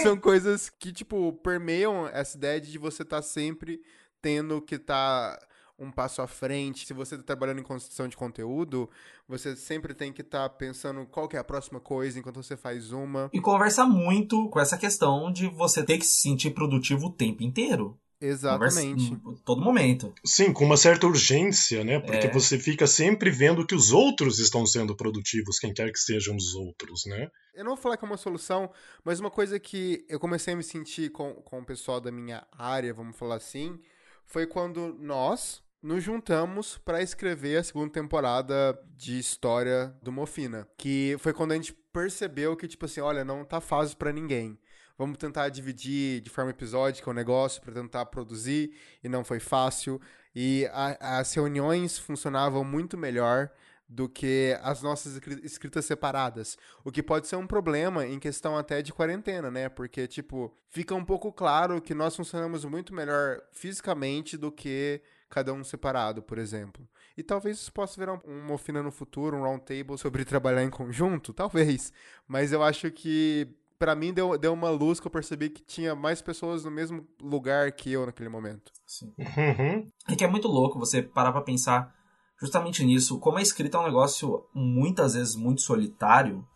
são 0.02 0.16
coisas 0.16 0.68
que 0.68 0.92
tipo 0.92 1.32
permeiam 1.42 2.08
essa 2.08 2.36
ideia 2.36 2.60
de 2.60 2.76
você 2.78 3.02
estar 3.02 3.22
sempre 3.22 3.80
tendo 4.20 4.60
que 4.60 4.76
estar 4.76 5.38
um 5.78 5.90
passo 5.90 6.22
à 6.22 6.26
frente. 6.26 6.86
Se 6.86 6.92
você 6.94 7.14
está 7.16 7.24
trabalhando 7.26 7.60
em 7.60 7.64
construção 7.64 8.06
de 8.08 8.16
conteúdo, 8.16 8.88
você 9.28 9.56
sempre 9.56 9.92
tem 9.94 10.12
que 10.12 10.22
estar 10.22 10.48
pensando 10.50 11.04
qual 11.06 11.28
que 11.28 11.36
é 11.36 11.40
a 11.40 11.44
próxima 11.44 11.80
coisa 11.80 12.18
enquanto 12.18 12.42
você 12.42 12.56
faz 12.56 12.92
uma. 12.92 13.28
E 13.32 13.40
conversa 13.40 13.84
muito 13.84 14.48
com 14.50 14.60
essa 14.60 14.78
questão 14.78 15.32
de 15.32 15.48
você 15.48 15.82
ter 15.84 15.98
que 15.98 16.06
se 16.06 16.20
sentir 16.20 16.50
produtivo 16.50 17.06
o 17.06 17.12
tempo 17.12 17.42
inteiro. 17.42 17.98
Exatamente. 18.20 19.10
Conversa- 19.16 19.42
todo 19.44 19.60
momento. 19.60 20.14
Sim, 20.24 20.52
com 20.52 20.64
uma 20.64 20.76
certa 20.76 21.06
urgência, 21.06 21.84
né? 21.84 21.98
Porque 22.00 22.26
É. 22.26 22.30
você 22.32 22.58
fica 22.58 22.86
sempre 22.86 23.30
vendo 23.30 23.66
que 23.66 23.74
os 23.74 23.92
outros 23.92 24.38
estão 24.38 24.64
sendo 24.64 24.96
produtivos, 24.96 25.58
quem 25.58 25.74
quer 25.74 25.90
que 25.92 25.98
sejam 25.98 26.34
os 26.36 26.54
outros, 26.54 27.04
né? 27.06 27.28
Eu 27.54 27.64
não 27.64 27.74
vou 27.74 27.82
falar 27.82 27.96
que 27.96 28.04
é 28.04 28.08
uma 28.08 28.16
solução, 28.16 28.70
mas 29.04 29.20
uma 29.20 29.30
coisa 29.30 29.58
que 29.60 30.04
eu 30.08 30.18
comecei 30.18 30.54
a 30.54 30.56
me 30.56 30.62
sentir 30.62 31.10
com, 31.10 31.34
com 31.34 31.60
o 31.60 31.64
pessoal 31.66 32.00
da 32.00 32.10
minha 32.10 32.46
área, 32.52 32.94
vamos 32.94 33.16
falar 33.16 33.36
assim, 33.36 33.78
foi 34.24 34.46
quando 34.46 34.96
nós 34.98 35.62
nos 35.84 36.02
juntamos 36.02 36.78
para 36.78 37.02
escrever 37.02 37.58
a 37.58 37.62
segunda 37.62 37.92
temporada 37.92 38.78
de 38.96 39.18
história 39.18 39.94
do 40.02 40.10
Mofina. 40.10 40.66
Que 40.78 41.14
foi 41.18 41.34
quando 41.34 41.52
a 41.52 41.56
gente 41.56 41.74
percebeu 41.92 42.56
que, 42.56 42.66
tipo 42.66 42.86
assim, 42.86 43.02
olha, 43.02 43.22
não 43.22 43.44
tá 43.44 43.60
fácil 43.60 43.98
para 43.98 44.10
ninguém. 44.10 44.58
Vamos 44.96 45.18
tentar 45.18 45.50
dividir 45.50 46.22
de 46.22 46.30
forma 46.30 46.52
episódica 46.52 47.10
o 47.10 47.12
negócio 47.12 47.60
para 47.60 47.74
tentar 47.74 48.06
produzir, 48.06 48.74
e 49.02 49.08
não 49.10 49.22
foi 49.22 49.38
fácil. 49.38 50.00
E 50.34 50.66
a- 50.72 51.18
as 51.18 51.34
reuniões 51.34 51.98
funcionavam 51.98 52.64
muito 52.64 52.96
melhor 52.96 53.50
do 53.86 54.08
que 54.08 54.58
as 54.62 54.80
nossas 54.80 55.12
escri- 55.14 55.40
escritas 55.44 55.84
separadas. 55.84 56.56
O 56.82 56.90
que 56.90 57.02
pode 57.02 57.28
ser 57.28 57.36
um 57.36 57.46
problema 57.46 58.06
em 58.06 58.18
questão 58.18 58.56
até 58.56 58.80
de 58.80 58.90
quarentena, 58.90 59.50
né? 59.50 59.68
Porque, 59.68 60.06
tipo, 60.06 60.56
fica 60.70 60.94
um 60.94 61.04
pouco 61.04 61.30
claro 61.30 61.82
que 61.82 61.92
nós 61.92 62.16
funcionamos 62.16 62.64
muito 62.64 62.94
melhor 62.94 63.42
fisicamente 63.52 64.38
do 64.38 64.50
que 64.50 65.02
cada 65.34 65.52
um 65.52 65.64
separado, 65.64 66.22
por 66.22 66.38
exemplo. 66.38 66.86
E 67.16 67.22
talvez 67.22 67.58
isso 67.58 67.72
possa 67.72 67.98
virar 68.00 68.12
um- 68.14 68.20
uma 68.44 68.54
ofina 68.54 68.82
no 68.82 68.90
futuro, 68.92 69.36
um 69.36 69.42
round 69.42 69.64
table 69.64 69.98
sobre 69.98 70.24
trabalhar 70.24 70.62
em 70.62 70.70
conjunto, 70.70 71.32
talvez. 71.32 71.92
Mas 72.28 72.52
eu 72.52 72.62
acho 72.62 72.90
que 72.90 73.48
pra 73.78 73.94
mim 73.94 74.12
deu, 74.14 74.38
deu 74.38 74.52
uma 74.52 74.70
luz 74.70 75.00
que 75.00 75.06
eu 75.06 75.10
percebi 75.10 75.50
que 75.50 75.62
tinha 75.62 75.94
mais 75.94 76.22
pessoas 76.22 76.64
no 76.64 76.70
mesmo 76.70 77.06
lugar 77.20 77.70
que 77.72 77.90
eu 77.92 78.06
naquele 78.06 78.28
momento. 78.28 78.72
Assim. 78.86 79.12
Uhum. 79.18 79.90
É 80.08 80.14
que 80.16 80.24
é 80.24 80.28
muito 80.28 80.48
louco 80.48 80.78
você 80.78 81.02
parar 81.02 81.32
pra 81.32 81.40
pensar 81.42 81.92
justamente 82.40 82.84
nisso. 82.84 83.18
Como 83.18 83.38
a 83.38 83.42
escrita 83.42 83.76
é 83.76 83.80
um 83.80 83.84
negócio 83.84 84.44
muitas 84.54 85.14
vezes 85.14 85.34
muito 85.34 85.60
solitário, 85.62 86.46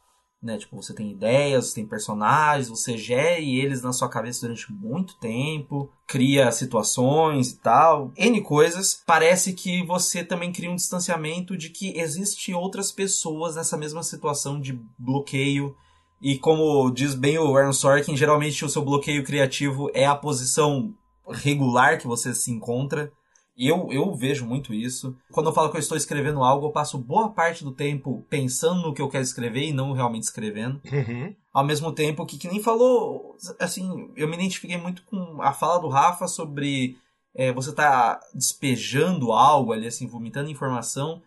né? 0.42 0.56
Tipo, 0.56 0.80
você 0.80 0.94
tem 0.94 1.10
ideias, 1.10 1.66
você 1.66 1.74
tem 1.76 1.86
personagens, 1.86 2.68
você 2.68 2.96
gere 2.96 3.58
eles 3.58 3.82
na 3.82 3.92
sua 3.92 4.08
cabeça 4.08 4.42
durante 4.42 4.72
muito 4.72 5.16
tempo, 5.18 5.90
cria 6.06 6.50
situações 6.52 7.50
e 7.50 7.58
tal, 7.58 8.12
N 8.16 8.40
coisas. 8.40 9.02
Parece 9.06 9.52
que 9.52 9.84
você 9.84 10.24
também 10.24 10.52
cria 10.52 10.70
um 10.70 10.76
distanciamento 10.76 11.56
de 11.56 11.70
que 11.70 11.98
existe 11.98 12.54
outras 12.54 12.92
pessoas 12.92 13.56
nessa 13.56 13.76
mesma 13.76 14.02
situação 14.02 14.60
de 14.60 14.78
bloqueio, 14.98 15.76
E 16.20 16.36
como 16.36 16.90
diz 16.90 17.14
bem 17.14 17.38
o 17.38 17.56
Aaron 17.56 17.72
Sorkin, 17.72 18.16
geralmente 18.16 18.64
o 18.64 18.68
seu 18.68 18.84
bloqueio 18.84 19.22
criativo 19.22 19.88
é 19.94 20.04
a 20.04 20.16
posição 20.16 20.92
regular 21.28 21.98
que 21.98 22.06
você 22.06 22.34
se 22.34 22.50
encontra. 22.50 23.12
E 23.58 23.66
eu, 23.66 23.88
eu 23.90 24.14
vejo 24.14 24.46
muito 24.46 24.72
isso. 24.72 25.16
Quando 25.32 25.48
eu 25.48 25.52
falo 25.52 25.68
que 25.68 25.76
eu 25.76 25.80
estou 25.80 25.98
escrevendo 25.98 26.44
algo, 26.44 26.66
eu 26.66 26.70
passo 26.70 26.96
boa 26.96 27.30
parte 27.30 27.64
do 27.64 27.72
tempo 27.72 28.24
pensando 28.30 28.82
no 28.82 28.94
que 28.94 29.02
eu 29.02 29.08
quero 29.08 29.24
escrever 29.24 29.64
e 29.64 29.72
não 29.72 29.92
realmente 29.92 30.22
escrevendo. 30.22 30.80
Uhum. 30.84 31.34
Ao 31.52 31.64
mesmo 31.64 31.90
tempo 31.90 32.24
que, 32.24 32.38
que 32.38 32.46
nem 32.46 32.62
falou, 32.62 33.36
assim, 33.58 34.12
eu 34.14 34.28
me 34.28 34.36
identifiquei 34.36 34.76
muito 34.76 35.02
com 35.02 35.42
a 35.42 35.52
fala 35.52 35.80
do 35.80 35.88
Rafa 35.88 36.28
sobre 36.28 36.98
é, 37.34 37.52
você 37.52 37.72
tá 37.72 38.20
despejando 38.32 39.32
algo 39.32 39.72
ali, 39.72 39.88
assim, 39.88 40.06
vomitando 40.06 40.48
informação. 40.48 41.20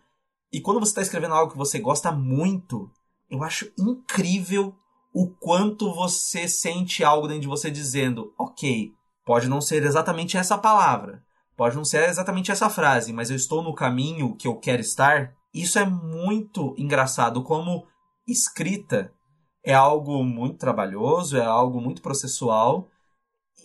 E 0.50 0.58
quando 0.58 0.80
você 0.80 0.92
está 0.92 1.02
escrevendo 1.02 1.34
algo 1.34 1.52
que 1.52 1.58
você 1.58 1.78
gosta 1.78 2.10
muito, 2.10 2.90
eu 3.30 3.44
acho 3.44 3.70
incrível 3.78 4.74
o 5.12 5.28
quanto 5.28 5.92
você 5.92 6.48
sente 6.48 7.04
algo 7.04 7.28
dentro 7.28 7.42
de 7.42 7.48
você 7.48 7.70
dizendo, 7.70 8.32
ok, 8.38 8.90
pode 9.26 9.48
não 9.48 9.60
ser 9.60 9.82
exatamente 9.82 10.38
essa 10.38 10.56
palavra, 10.56 11.22
Pode 11.56 11.76
não 11.76 11.84
ser 11.84 12.08
exatamente 12.08 12.50
essa 12.50 12.70
frase, 12.70 13.12
mas 13.12 13.30
eu 13.30 13.36
estou 13.36 13.62
no 13.62 13.74
caminho 13.74 14.34
que 14.36 14.48
eu 14.48 14.56
quero 14.56 14.80
estar. 14.80 15.34
Isso 15.52 15.78
é 15.78 15.84
muito 15.84 16.74
engraçado, 16.78 17.42
como 17.42 17.86
escrita 18.26 19.12
é 19.64 19.74
algo 19.74 20.24
muito 20.24 20.58
trabalhoso, 20.58 21.36
é 21.36 21.44
algo 21.44 21.80
muito 21.80 22.02
processual. 22.02 22.88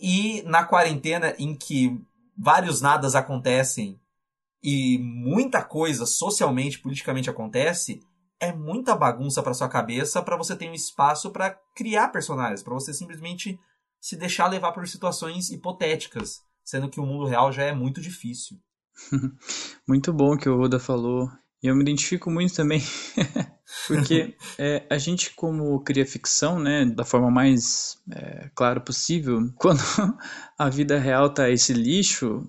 E 0.00 0.42
na 0.42 0.64
quarentena, 0.64 1.34
em 1.38 1.56
que 1.56 1.98
vários 2.36 2.80
nadas 2.80 3.14
acontecem 3.14 3.98
e 4.62 4.98
muita 4.98 5.62
coisa 5.62 6.06
socialmente, 6.06 6.78
politicamente 6.78 7.30
acontece, 7.30 8.00
é 8.40 8.52
muita 8.52 8.94
bagunça 8.94 9.42
para 9.42 9.54
sua 9.54 9.68
cabeça 9.68 10.22
para 10.22 10.36
você 10.36 10.54
ter 10.54 10.68
um 10.68 10.74
espaço 10.74 11.30
para 11.32 11.58
criar 11.74 12.08
personagens, 12.08 12.62
para 12.62 12.74
você 12.74 12.92
simplesmente 12.92 13.58
se 14.00 14.16
deixar 14.16 14.46
levar 14.46 14.72
por 14.72 14.86
situações 14.86 15.50
hipotéticas 15.50 16.47
sendo 16.68 16.90
que 16.90 17.00
o 17.00 17.06
mundo 17.06 17.24
real 17.24 17.50
já 17.50 17.62
é 17.62 17.72
muito 17.72 17.98
difícil. 17.98 18.58
muito 19.88 20.12
bom 20.12 20.36
que 20.36 20.50
o 20.50 20.60
Oda 20.60 20.78
falou. 20.78 21.26
E 21.62 21.66
eu 21.66 21.74
me 21.74 21.80
identifico 21.80 22.30
muito 22.30 22.54
também, 22.54 22.82
porque 23.88 24.36
é, 24.58 24.86
a 24.90 24.98
gente, 24.98 25.34
como 25.34 25.80
cria 25.80 26.04
ficção, 26.04 26.60
né, 26.60 26.84
da 26.84 27.06
forma 27.06 27.30
mais 27.30 27.96
é, 28.12 28.50
clara 28.54 28.80
possível, 28.80 29.50
quando 29.56 29.80
a 30.58 30.68
vida 30.68 30.98
real 30.98 31.32
tá 31.32 31.50
esse 31.50 31.72
lixo, 31.72 32.46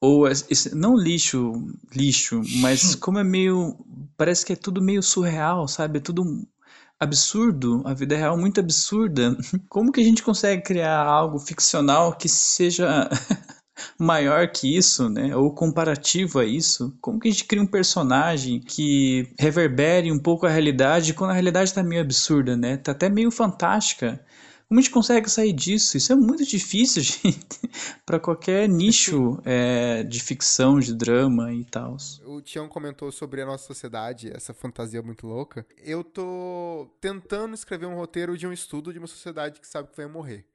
ou 0.00 0.26
esse, 0.28 0.74
não 0.74 0.96
lixo, 0.96 1.52
lixo, 1.94 2.42
mas 2.60 2.96
como 2.96 3.18
é 3.18 3.24
meio, 3.24 3.78
parece 4.16 4.44
que 4.44 4.52
é 4.52 4.56
tudo 4.56 4.82
meio 4.82 5.02
surreal, 5.02 5.68
sabe? 5.68 5.98
É 5.98 6.02
tudo 6.02 6.24
absurdo, 6.98 7.82
a 7.86 7.94
vida 7.94 8.14
real 8.16 8.36
muito 8.36 8.60
absurda. 8.60 9.34
Como 9.70 9.90
que 9.90 10.00
a 10.00 10.04
gente 10.04 10.22
consegue 10.22 10.62
criar 10.62 10.98
algo 10.98 11.38
ficcional 11.38 12.14
que 12.14 12.28
seja 12.28 13.08
maior 13.98 14.48
que 14.48 14.76
isso, 14.76 15.08
né? 15.08 15.34
Ou 15.36 15.54
comparativo 15.54 16.38
a 16.38 16.44
isso? 16.44 16.96
Como 17.00 17.20
que 17.20 17.28
a 17.28 17.30
gente 17.30 17.44
cria 17.44 17.62
um 17.62 17.66
personagem 17.66 18.60
que 18.60 19.32
reverbere 19.38 20.10
um 20.12 20.18
pouco 20.18 20.46
a 20.46 20.50
realidade 20.50 21.14
quando 21.14 21.30
a 21.30 21.34
realidade 21.34 21.72
tá 21.72 21.82
meio 21.82 22.00
absurda, 22.00 22.56
né? 22.56 22.76
Tá 22.76 22.92
até 22.92 23.08
meio 23.08 23.30
fantástica. 23.30 24.24
Como 24.70 24.78
a 24.78 24.82
gente 24.84 24.92
consegue 24.92 25.28
sair 25.28 25.52
disso? 25.52 25.96
Isso 25.96 26.12
é 26.12 26.14
muito 26.14 26.46
difícil, 26.46 27.02
gente, 27.02 27.58
para 28.06 28.20
qualquer 28.20 28.68
nicho 28.68 29.42
é, 29.44 30.04
de 30.04 30.22
ficção, 30.22 30.78
de 30.78 30.94
drama 30.94 31.52
e 31.52 31.64
tal. 31.64 31.96
O 32.24 32.40
Tião 32.40 32.68
comentou 32.68 33.10
sobre 33.10 33.42
a 33.42 33.46
nossa 33.46 33.66
sociedade, 33.66 34.30
essa 34.32 34.54
fantasia 34.54 35.02
muito 35.02 35.26
louca. 35.26 35.66
Eu 35.76 36.04
tô 36.04 36.88
tentando 37.00 37.52
escrever 37.52 37.86
um 37.86 37.96
roteiro 37.96 38.38
de 38.38 38.46
um 38.46 38.52
estudo 38.52 38.92
de 38.92 39.00
uma 39.00 39.08
sociedade 39.08 39.60
que 39.60 39.66
sabe 39.66 39.90
que 39.90 39.96
vai 39.96 40.06
morrer. 40.06 40.46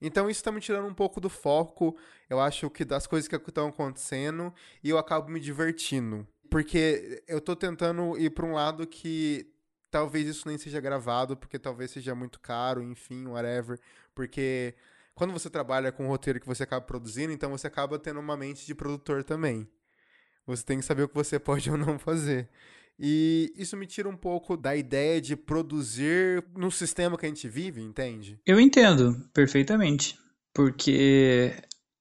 Então 0.00 0.28
isso 0.28 0.40
está 0.40 0.52
me 0.52 0.60
tirando 0.60 0.86
um 0.86 0.94
pouco 0.94 1.20
do 1.20 1.28
foco, 1.28 1.96
eu 2.28 2.40
acho 2.40 2.68
que 2.70 2.84
das 2.84 3.06
coisas 3.06 3.28
que 3.28 3.36
estão 3.36 3.68
acontecendo 3.68 4.52
e 4.82 4.90
eu 4.90 4.98
acabo 4.98 5.30
me 5.30 5.40
divertindo. 5.40 6.26
Porque 6.50 7.22
eu 7.26 7.38
estou 7.38 7.56
tentando 7.56 8.16
ir 8.18 8.30
para 8.30 8.46
um 8.46 8.52
lado 8.52 8.86
que 8.86 9.50
talvez 9.90 10.26
isso 10.26 10.46
nem 10.46 10.58
seja 10.58 10.80
gravado, 10.80 11.36
porque 11.36 11.58
talvez 11.58 11.90
seja 11.90 12.14
muito 12.14 12.38
caro, 12.40 12.82
enfim, 12.82 13.26
whatever. 13.26 13.80
Porque 14.14 14.74
quando 15.14 15.32
você 15.32 15.48
trabalha 15.48 15.90
com 15.90 16.04
um 16.04 16.08
roteiro 16.08 16.38
que 16.38 16.46
você 16.46 16.62
acaba 16.62 16.84
produzindo, 16.84 17.32
então 17.32 17.50
você 17.50 17.66
acaba 17.66 17.98
tendo 17.98 18.20
uma 18.20 18.36
mente 18.36 18.66
de 18.66 18.74
produtor 18.74 19.24
também. 19.24 19.68
Você 20.46 20.62
tem 20.62 20.78
que 20.78 20.84
saber 20.84 21.04
o 21.04 21.08
que 21.08 21.14
você 21.14 21.38
pode 21.40 21.70
ou 21.70 21.76
não 21.76 21.98
fazer. 21.98 22.48
E 22.98 23.52
isso 23.56 23.76
me 23.76 23.86
tira 23.86 24.08
um 24.08 24.16
pouco 24.16 24.56
da 24.56 24.74
ideia 24.74 25.20
de 25.20 25.36
produzir 25.36 26.42
no 26.56 26.70
sistema 26.70 27.16
que 27.18 27.26
a 27.26 27.28
gente 27.28 27.48
vive, 27.48 27.82
entende? 27.82 28.40
Eu 28.46 28.58
entendo 28.58 29.28
perfeitamente. 29.34 30.18
Porque 30.54 31.52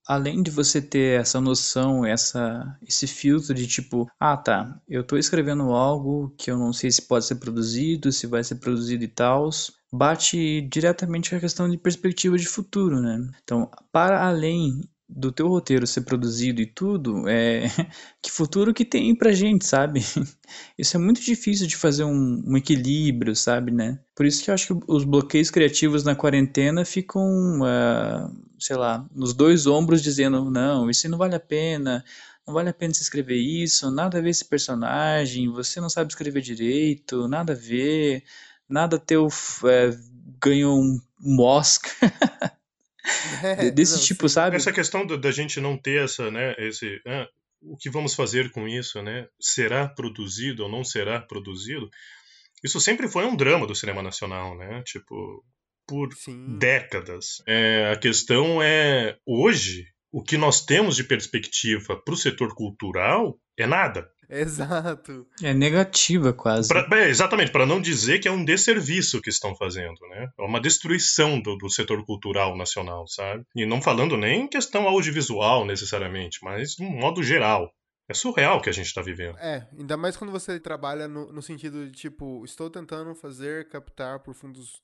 além 0.08 0.41
de 0.41 0.51
você 0.51 0.81
ter 0.81 1.19
essa 1.19 1.41
noção, 1.41 2.05
essa, 2.05 2.77
esse 2.88 3.08
filtro 3.08 3.53
de 3.53 3.67
tipo, 3.67 4.08
ah 4.19 4.38
tá, 4.38 4.79
eu 4.88 5.01
estou 5.01 5.17
escrevendo 5.17 5.63
algo 5.73 6.34
que 6.38 6.49
eu 6.49 6.58
não 6.58 6.71
sei 6.71 6.91
se 6.91 7.01
pode 7.01 7.25
ser 7.25 7.36
produzido, 7.36 8.12
se 8.12 8.27
vai 8.27 8.43
ser 8.43 8.55
produzido 8.55 9.03
e 9.03 9.08
tal, 9.08 9.49
bate 9.91 10.62
diretamente 10.62 11.29
com 11.29 11.36
a 11.36 11.39
questão 11.39 11.69
de 11.69 11.77
perspectiva 11.77 12.38
de 12.38 12.47
futuro, 12.47 13.01
né? 13.01 13.19
Então, 13.43 13.69
para 13.91 14.25
além 14.25 14.81
do 15.08 15.32
teu 15.32 15.48
roteiro 15.48 15.86
ser 15.86 16.02
produzido 16.02 16.62
e 16.62 16.65
tudo, 16.65 17.28
é 17.30 17.68
que 18.22 18.32
futuro 18.32 18.74
que 18.74 18.84
tem 18.84 19.15
pra 19.15 19.32
gente, 19.32 19.65
sabe? 19.65 20.02
Isso 20.78 20.98
é 20.98 21.00
muito 21.00 21.22
difícil 21.22 21.68
de 21.68 21.76
fazer 21.76 22.04
um, 22.04 22.44
um, 22.46 22.58
equilíbrio, 22.58 23.36
sabe, 23.36 23.72
né? 23.72 24.00
Por 24.15 24.26
isso 24.26 24.44
que 24.44 24.50
eu 24.50 24.54
acho 24.54 24.68
que 24.68 24.86
os 24.88 25.04
bloqueios 25.04 25.52
criativos 25.52 26.04
na 26.04 26.15
quarentena 26.15 26.84
ficam, 26.86 27.60
uh, 27.62 28.36
sei 28.60 28.76
lá, 28.76 29.06
nos 29.13 29.34
dois 29.34 29.68
ombros 29.68 30.02
dizendo, 30.02 30.50
não, 30.50 30.89
isso 30.89 31.10
não 31.10 31.18
vale 31.18 31.36
a 31.36 31.39
pena, 31.39 32.04
não 32.48 32.54
vale 32.54 32.70
a 32.70 32.74
pena 32.74 32.94
se 32.94 33.02
escrever 33.02 33.38
isso, 33.38 33.91
nada 33.91 34.18
a 34.18 34.22
ver 34.22 34.30
esse 34.30 34.46
personagem, 34.46 35.52
você 35.52 35.80
não 35.82 35.89
sabe 35.89 36.10
escrever 36.10 36.41
direito, 36.41 37.28
nada 37.28 37.54
a 37.54 37.56
ver, 37.56 38.24
nada 38.70 39.00
teu 39.00 39.28
é, 39.65 39.98
ganhou 40.41 40.80
um, 40.80 41.00
um 41.24 41.41
Oscar. 41.41 41.91
É, 43.44 43.72
desse 43.72 43.98
não, 43.98 44.02
tipo, 44.02 44.28
sabe? 44.28 44.56
Essa 44.56 44.74
questão 44.74 45.06
da, 45.06 45.32
gente 45.32 45.60
não 45.60 45.78
ter 45.78 46.04
essa, 46.04 46.32
né, 46.32 46.56
esse, 46.58 47.02
ah, 47.06 47.28
o 47.62 47.78
que 47.78 47.89
vamos 47.89 48.13
fazer 48.13 48.52
com 48.52 48.68
isso, 48.68 49.02
né? 49.02 49.28
Será 49.39 49.88
produzido 49.88 50.63
ou 50.63 50.70
não 50.70 50.84
será 50.84 51.20
produzido? 51.20 51.89
Isso 52.63 52.80
sempre 52.80 53.08
foi 53.08 53.26
um 53.26 53.36
drama 53.36 53.68
do 53.68 53.76
cinema 53.76 54.02
nacional, 54.02 54.58
né? 54.58 54.82
Tipo, 54.84 55.44
por 55.88 56.13
Sim. 56.13 56.58
décadas. 56.58 57.41
É, 57.48 57.91
a 57.91 57.98
questão 57.98 58.62
é, 58.62 59.18
hoje, 59.26 59.88
o 60.12 60.24
que 60.24 60.38
nós 60.38 60.65
temos 60.65 60.96
de 60.96 61.04
perspectiva 61.04 61.96
para 61.96 62.13
o 62.13 62.18
setor 62.18 62.56
cultural 62.56 63.39
é 63.58 63.68
nada. 63.68 64.10
Exato. 64.29 65.25
É 65.41 65.53
negativa 65.53 66.33
quase. 66.33 66.67
Pra, 66.67 66.88
é, 66.99 67.09
exatamente, 67.09 67.51
para 67.51 67.65
não 67.65 67.81
dizer 67.81 68.19
que 68.19 68.27
é 68.27 68.31
um 68.31 68.43
desserviço 68.43 69.21
que 69.21 69.29
estão 69.29 69.55
fazendo, 69.55 69.99
né? 70.09 70.29
É 70.38 70.43
uma 70.43 70.59
destruição 70.59 71.39
do, 71.39 71.55
do, 71.55 71.69
setor 71.69 72.03
cultural 72.05 72.57
nacional, 72.57 73.07
sabe? 73.07 73.43
E 73.55 73.65
não 73.65 73.81
falando 73.81 74.17
nem 74.17 74.47
questão 74.47 74.88
audiovisual 74.88 75.65
necessariamente, 75.65 76.39
mas 76.43 76.71
de 76.71 76.83
um 76.83 76.89
modo 76.89 77.23
geral. 77.23 77.71
É 78.07 78.13
surreal 78.13 78.57
o 78.57 78.61
que 78.61 78.69
a 78.69 78.73
gente 78.73 78.85
está 78.85 79.01
vivendo. 79.01 79.35
É, 79.39 79.67
ainda 79.77 79.97
mais 79.97 80.15
quando 80.15 80.31
você 80.31 80.59
trabalha 80.59 81.07
no, 81.07 81.31
no 81.31 81.41
sentido 81.41 81.88
de, 81.88 81.91
tipo, 81.91 82.45
estou 82.45 82.69
tentando 82.69 83.15
fazer, 83.15 83.67
captar 83.67 84.19
por 84.19 84.35
fundos. 84.35 84.79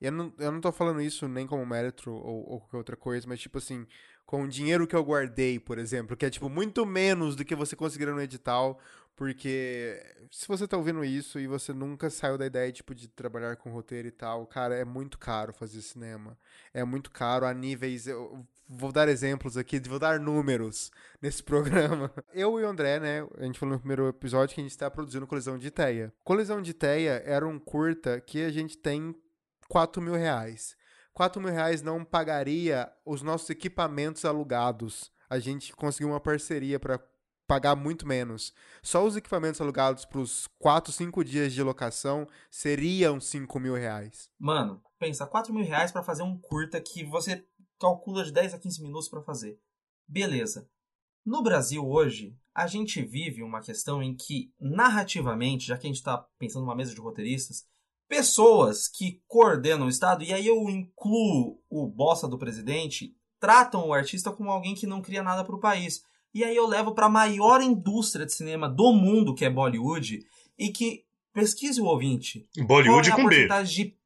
Eu 0.00 0.12
não, 0.12 0.32
eu 0.38 0.52
não 0.52 0.60
tô 0.60 0.70
falando 0.70 1.00
isso 1.00 1.26
nem 1.26 1.48
como 1.48 1.66
mérito 1.66 2.12
ou, 2.12 2.48
ou 2.48 2.60
qualquer 2.60 2.76
outra 2.76 2.96
coisa, 2.96 3.26
mas, 3.28 3.40
tipo 3.40 3.58
assim, 3.58 3.84
com 4.30 4.44
o 4.44 4.48
dinheiro 4.48 4.86
que 4.86 4.94
eu 4.94 5.02
guardei, 5.02 5.58
por 5.58 5.76
exemplo, 5.76 6.16
que 6.16 6.24
é 6.24 6.30
tipo 6.30 6.48
muito 6.48 6.86
menos 6.86 7.34
do 7.34 7.44
que 7.44 7.52
você 7.52 7.74
conseguiria 7.74 8.14
no 8.14 8.22
edital, 8.22 8.78
porque 9.16 10.00
se 10.30 10.46
você 10.46 10.68
tá 10.68 10.76
ouvindo 10.76 11.04
isso 11.04 11.40
e 11.40 11.48
você 11.48 11.72
nunca 11.72 12.08
saiu 12.08 12.38
da 12.38 12.46
ideia 12.46 12.70
tipo 12.70 12.94
de 12.94 13.08
trabalhar 13.08 13.56
com 13.56 13.72
roteiro 13.72 14.06
e 14.06 14.12
tal, 14.12 14.46
cara, 14.46 14.76
é 14.76 14.84
muito 14.84 15.18
caro 15.18 15.52
fazer 15.52 15.82
cinema. 15.82 16.38
É 16.72 16.84
muito 16.84 17.10
caro 17.10 17.44
a 17.44 17.52
níveis 17.52 18.06
eu 18.06 18.46
vou 18.68 18.92
dar 18.92 19.08
exemplos 19.08 19.56
aqui, 19.56 19.80
vou 19.80 19.98
dar 19.98 20.20
números 20.20 20.92
nesse 21.20 21.42
programa. 21.42 22.08
Eu 22.32 22.60
e 22.60 22.62
o 22.62 22.68
André, 22.68 23.00
né, 23.00 23.26
a 23.36 23.42
gente 23.42 23.58
falou 23.58 23.74
no 23.74 23.80
primeiro 23.80 24.06
episódio 24.06 24.54
que 24.54 24.60
a 24.60 24.62
gente 24.62 24.70
está 24.70 24.88
produzindo 24.88 25.26
Colisão 25.26 25.58
de 25.58 25.72
Teia. 25.72 26.12
Colisão 26.22 26.62
de 26.62 26.72
Teia 26.72 27.20
era 27.26 27.44
um 27.44 27.58
curta 27.58 28.20
que 28.20 28.44
a 28.44 28.50
gente 28.52 28.78
tem 28.78 29.12
4 29.68 30.00
mil 30.00 30.14
reais. 30.14 30.78
4 31.12 31.40
mil 31.40 31.52
reais 31.52 31.82
não 31.82 32.04
pagaria 32.04 32.90
os 33.04 33.22
nossos 33.22 33.50
equipamentos 33.50 34.24
alugados. 34.24 35.10
A 35.28 35.38
gente 35.38 35.74
conseguiu 35.74 36.08
uma 36.08 36.20
parceria 36.20 36.78
para 36.78 37.00
pagar 37.46 37.74
muito 37.74 38.06
menos. 38.06 38.54
Só 38.80 39.04
os 39.04 39.16
equipamentos 39.16 39.60
alugados 39.60 40.04
para 40.04 40.20
os 40.20 40.46
4, 40.58 40.92
5 40.92 41.24
dias 41.24 41.52
de 41.52 41.62
locação 41.62 42.28
seriam 42.48 43.20
5 43.20 43.58
mil 43.58 43.74
reais. 43.74 44.30
Mano, 44.38 44.80
pensa, 45.00 45.26
4 45.26 45.52
mil 45.52 45.64
reais 45.64 45.90
para 45.90 46.04
fazer 46.04 46.22
um 46.22 46.38
curta 46.38 46.80
que 46.80 47.04
você 47.04 47.44
calcula 47.80 48.22
de 48.22 48.30
10 48.30 48.54
a 48.54 48.58
15 48.58 48.82
minutos 48.82 49.08
para 49.08 49.22
fazer. 49.22 49.58
Beleza. 50.06 50.70
No 51.26 51.42
Brasil 51.42 51.84
hoje, 51.84 52.38
a 52.54 52.66
gente 52.66 53.02
vive 53.02 53.42
uma 53.42 53.60
questão 53.60 54.02
em 54.02 54.14
que, 54.14 54.52
narrativamente, 54.60 55.66
já 55.66 55.76
que 55.76 55.86
a 55.86 55.90
gente 55.90 55.98
está 55.98 56.18
pensando 56.38 56.62
numa 56.62 56.74
mesa 56.74 56.94
de 56.94 57.00
roteiristas, 57.00 57.66
pessoas 58.10 58.88
que 58.88 59.22
coordenam 59.28 59.86
o 59.86 59.88
Estado, 59.88 60.24
e 60.24 60.34
aí 60.34 60.44
eu 60.44 60.68
incluo 60.68 61.62
o 61.70 61.86
bossa 61.86 62.26
do 62.26 62.36
presidente, 62.36 63.14
tratam 63.38 63.86
o 63.86 63.94
artista 63.94 64.32
como 64.32 64.50
alguém 64.50 64.74
que 64.74 64.84
não 64.84 65.00
cria 65.00 65.22
nada 65.22 65.44
para 65.44 65.54
o 65.54 65.60
país. 65.60 66.02
E 66.34 66.42
aí 66.42 66.56
eu 66.56 66.66
levo 66.66 66.92
para 66.92 67.06
a 67.06 67.10
maior 67.10 67.62
indústria 67.62 68.26
de 68.26 68.34
cinema 68.34 68.68
do 68.68 68.92
mundo, 68.92 69.32
que 69.32 69.44
é 69.44 69.50
Bollywood, 69.50 70.26
e 70.58 70.70
que 70.70 71.04
pesquise 71.32 71.80
o 71.80 71.84
ouvinte. 71.84 72.48
Bollywood 72.58 73.10
qual 73.10 73.18
é 73.18 73.22
a 73.22 73.22
com 73.22 73.28
B. 73.28 73.36
porcentagem 73.36 73.86
de 73.86 73.96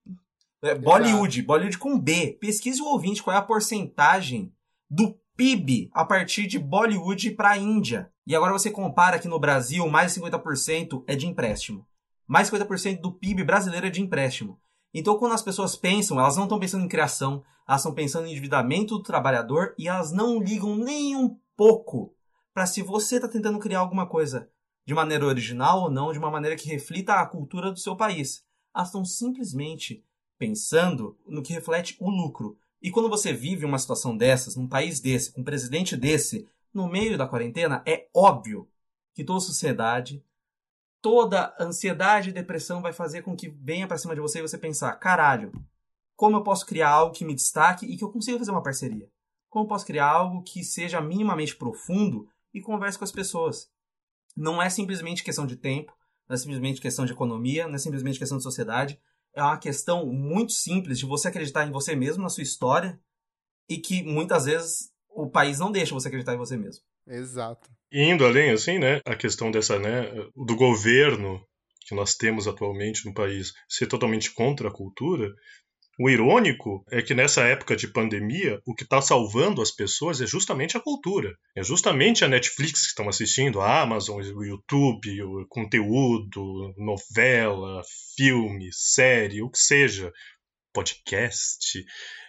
é, 0.62 0.74
Bollywood, 0.74 1.42
Bollywood 1.42 1.78
com 1.78 1.98
B. 1.98 2.36
Pesquise 2.38 2.82
o 2.82 2.86
ouvinte 2.86 3.22
qual 3.22 3.34
é 3.34 3.38
a 3.38 3.42
porcentagem 3.42 4.52
do 4.88 5.18
PIB 5.34 5.88
a 5.94 6.04
partir 6.04 6.46
de 6.46 6.58
Bollywood 6.58 7.30
para 7.30 7.52
a 7.52 7.58
Índia. 7.58 8.10
E 8.26 8.36
agora 8.36 8.52
você 8.52 8.70
compara 8.70 9.18
que 9.18 9.28
no 9.28 9.40
Brasil 9.40 9.88
mais 9.88 10.12
de 10.12 10.20
50% 10.20 11.04
é 11.06 11.16
de 11.16 11.26
empréstimo. 11.26 11.86
Mais 12.26 12.50
de 12.50 12.56
50% 12.56 13.00
do 13.00 13.12
PIB 13.12 13.44
brasileiro 13.44 13.87
é 13.87 13.90
de 13.90 14.00
empréstimo. 14.00 14.58
Então, 14.92 15.18
quando 15.18 15.32
as 15.32 15.42
pessoas 15.42 15.76
pensam, 15.76 16.18
elas 16.18 16.37
não 16.37 16.44
estão 16.44 16.58
pensando 16.58 16.84
em 16.84 16.88
criação, 16.88 17.42
elas 17.66 17.80
estão 17.80 17.92
pensando 17.94 18.26
em 18.26 18.30
endividamento 18.30 18.96
do 18.96 19.02
trabalhador 19.02 19.74
e 19.78 19.88
elas 19.88 20.12
não 20.12 20.40
ligam 20.40 20.76
nem 20.76 21.16
um 21.16 21.37
pouco 21.56 22.14
para 22.52 22.66
se 22.66 22.82
você 22.82 23.16
está 23.16 23.26
tentando 23.26 23.58
criar 23.58 23.80
alguma 23.80 24.06
coisa 24.06 24.48
de 24.87 24.94
maneira 24.94 25.26
original 25.26 25.82
ou 25.82 25.90
não, 25.90 26.12
de 26.12 26.18
uma 26.18 26.30
maneira 26.30 26.56
que 26.56 26.68
reflita 26.68 27.14
a 27.14 27.26
cultura 27.26 27.72
do 27.72 27.78
seu 27.78 27.96
país. 27.96 28.44
Elas 28.74 28.88
estão 28.88 29.04
simplesmente 29.04 30.04
pensando 30.38 31.18
no 31.26 31.42
que 31.42 31.52
reflete 31.52 31.96
o 31.98 32.10
lucro. 32.10 32.56
E 32.80 32.90
quando 32.90 33.08
você 33.08 33.32
vive 33.32 33.64
uma 33.64 33.78
situação 33.78 34.16
dessas, 34.16 34.56
num 34.56 34.68
país 34.68 35.00
desse, 35.00 35.32
com 35.32 35.40
um 35.40 35.44
presidente 35.44 35.96
desse, 35.96 36.46
no 36.72 36.87
meio 36.87 37.16
da 37.16 37.26
quarentena, 37.26 37.82
é 37.87 38.08
óbvio 38.14 38.68
que 39.14 39.24
toda 39.24 39.40
sociedade, 39.40 40.22
toda 41.04 41.54
ansiedade 41.60 42.30
e 42.30 42.32
depressão 42.32 42.80
vai 42.80 42.90
fazer 42.90 43.20
com 43.20 43.36
que 43.36 43.50
venha 43.50 43.86
para 43.86 43.98
cima 43.98 44.14
de 44.14 44.22
você 44.22 44.38
e 44.38 44.42
você 44.42 44.56
pensar: 44.56 44.90
caralho, 44.94 45.52
como 46.16 46.38
eu 46.38 46.42
posso 46.42 46.64
criar 46.64 46.88
algo 46.88 47.14
que 47.14 47.26
me 47.26 47.34
destaque 47.34 47.84
e 47.84 47.98
que 47.98 48.02
eu 48.02 48.10
consiga 48.10 48.38
fazer 48.38 48.50
uma 48.50 48.62
parceria? 48.62 49.06
Como 49.50 49.66
eu 49.66 49.68
posso 49.68 49.84
criar 49.84 50.08
algo 50.08 50.42
que 50.42 50.64
seja 50.64 51.02
minimamente 51.02 51.56
profundo 51.56 52.26
e 52.54 52.60
converse 52.62 52.96
com 52.96 53.04
as 53.04 53.12
pessoas? 53.12 53.68
Não 54.34 54.62
é 54.62 54.70
simplesmente 54.70 55.22
questão 55.22 55.46
de 55.46 55.56
tempo, 55.56 55.92
não 56.26 56.34
é 56.34 56.38
simplesmente 56.38 56.80
questão 56.80 57.04
de 57.04 57.12
economia, 57.12 57.68
não 57.68 57.74
é 57.74 57.78
simplesmente 57.78 58.18
questão 58.18 58.38
de 58.38 58.42
sociedade. 58.42 58.98
É 59.34 59.42
uma 59.42 59.58
questão 59.58 60.06
muito 60.06 60.52
simples 60.52 60.98
de 60.98 61.04
você 61.04 61.28
acreditar 61.28 61.66
em 61.66 61.70
você 61.70 61.94
mesmo, 61.94 62.22
na 62.22 62.30
sua 62.30 62.42
história, 62.42 62.98
e 63.68 63.76
que 63.76 64.02
muitas 64.02 64.46
vezes 64.46 64.90
o 65.10 65.28
país 65.28 65.58
não 65.58 65.70
deixa 65.70 65.92
você 65.92 66.08
acreditar 66.08 66.32
em 66.32 66.38
você 66.38 66.56
mesmo. 66.56 66.82
Exato. 67.06 67.68
Indo 67.92 68.24
além, 68.24 68.50
assim, 68.50 68.78
né, 68.78 69.00
a 69.04 69.14
questão 69.14 69.50
dessa, 69.50 69.78
né, 69.78 70.10
do 70.34 70.56
governo 70.56 71.40
que 71.86 71.94
nós 71.94 72.14
temos 72.14 72.48
atualmente 72.48 73.04
no 73.06 73.12
país 73.12 73.52
ser 73.68 73.86
totalmente 73.86 74.32
contra 74.32 74.68
a 74.68 74.72
cultura, 74.72 75.30
o 75.98 76.10
irônico 76.10 76.84
é 76.90 77.00
que 77.00 77.14
nessa 77.14 77.44
época 77.44 77.76
de 77.76 77.86
pandemia, 77.86 78.60
o 78.66 78.74
que 78.74 78.82
está 78.82 79.00
salvando 79.00 79.62
as 79.62 79.70
pessoas 79.70 80.20
é 80.20 80.26
justamente 80.26 80.76
a 80.76 80.80
cultura. 80.80 81.32
É 81.56 81.62
justamente 81.62 82.24
a 82.24 82.28
Netflix 82.28 82.82
que 82.82 82.88
estão 82.88 83.08
assistindo, 83.08 83.60
a 83.60 83.82
Amazon, 83.82 84.20
o 84.20 84.44
YouTube, 84.44 85.22
o 85.22 85.46
conteúdo, 85.48 86.74
novela, 86.76 87.80
filme, 88.16 88.70
série, 88.72 89.40
o 89.40 89.48
que 89.48 89.58
seja, 89.58 90.12
podcast. 90.72 91.84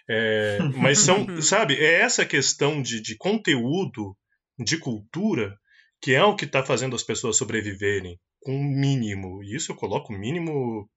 É, 0.07 0.59
mas 0.77 0.99
são, 0.99 1.25
sabe, 1.41 1.75
é 1.75 2.01
essa 2.01 2.23
questão 2.23 2.83
de, 2.83 3.01
de 3.01 3.17
conteúdo, 3.17 4.15
de 4.57 4.77
cultura, 4.77 5.57
que 6.01 6.13
é 6.13 6.23
o 6.23 6.35
que 6.35 6.45
está 6.45 6.63
fazendo 6.63 6.95
as 6.95 7.03
pessoas 7.03 7.37
sobreviverem 7.37 8.19
com 8.41 8.55
o 8.55 8.63
mínimo. 8.63 9.43
E 9.43 9.55
isso 9.55 9.71
eu 9.71 9.75
coloco 9.75 10.13
o 10.13 10.17
mínimo 10.17 10.89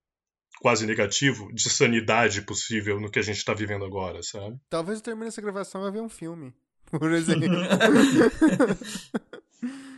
quase 0.61 0.87
negativo 0.87 1.53
de 1.53 1.69
sanidade 1.71 2.43
possível 2.43 3.01
no 3.01 3.11
que 3.11 3.19
a 3.19 3.23
gente 3.23 3.39
está 3.39 3.55
vivendo 3.55 3.85
agora, 3.85 4.23
sabe? 4.23 4.59
Talvez 4.69 4.99
eu 4.99 5.05
termine 5.05 5.29
essa 5.29 5.41
gravação 5.41 5.81
e 5.81 5.85
vai 5.85 5.93
ver 5.93 6.01
um 6.01 6.09
filme, 6.09 6.53
por 6.91 7.11
exemplo. 7.13 7.49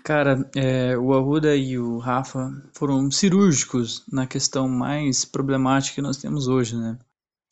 Cara, 0.05 0.49
é, 0.57 0.97
o 0.97 1.13
Arruda 1.15 1.55
e 1.55 1.79
o 1.79 1.99
Rafa 1.99 2.51
foram 2.75 3.11
cirúrgicos 3.11 4.05
na 4.11 4.27
questão 4.27 4.69
mais 4.69 5.25
problemática 5.25 5.97
que 5.97 6.03
nós 6.03 6.17
temos 6.17 6.49
hoje, 6.49 6.77
né? 6.77 6.99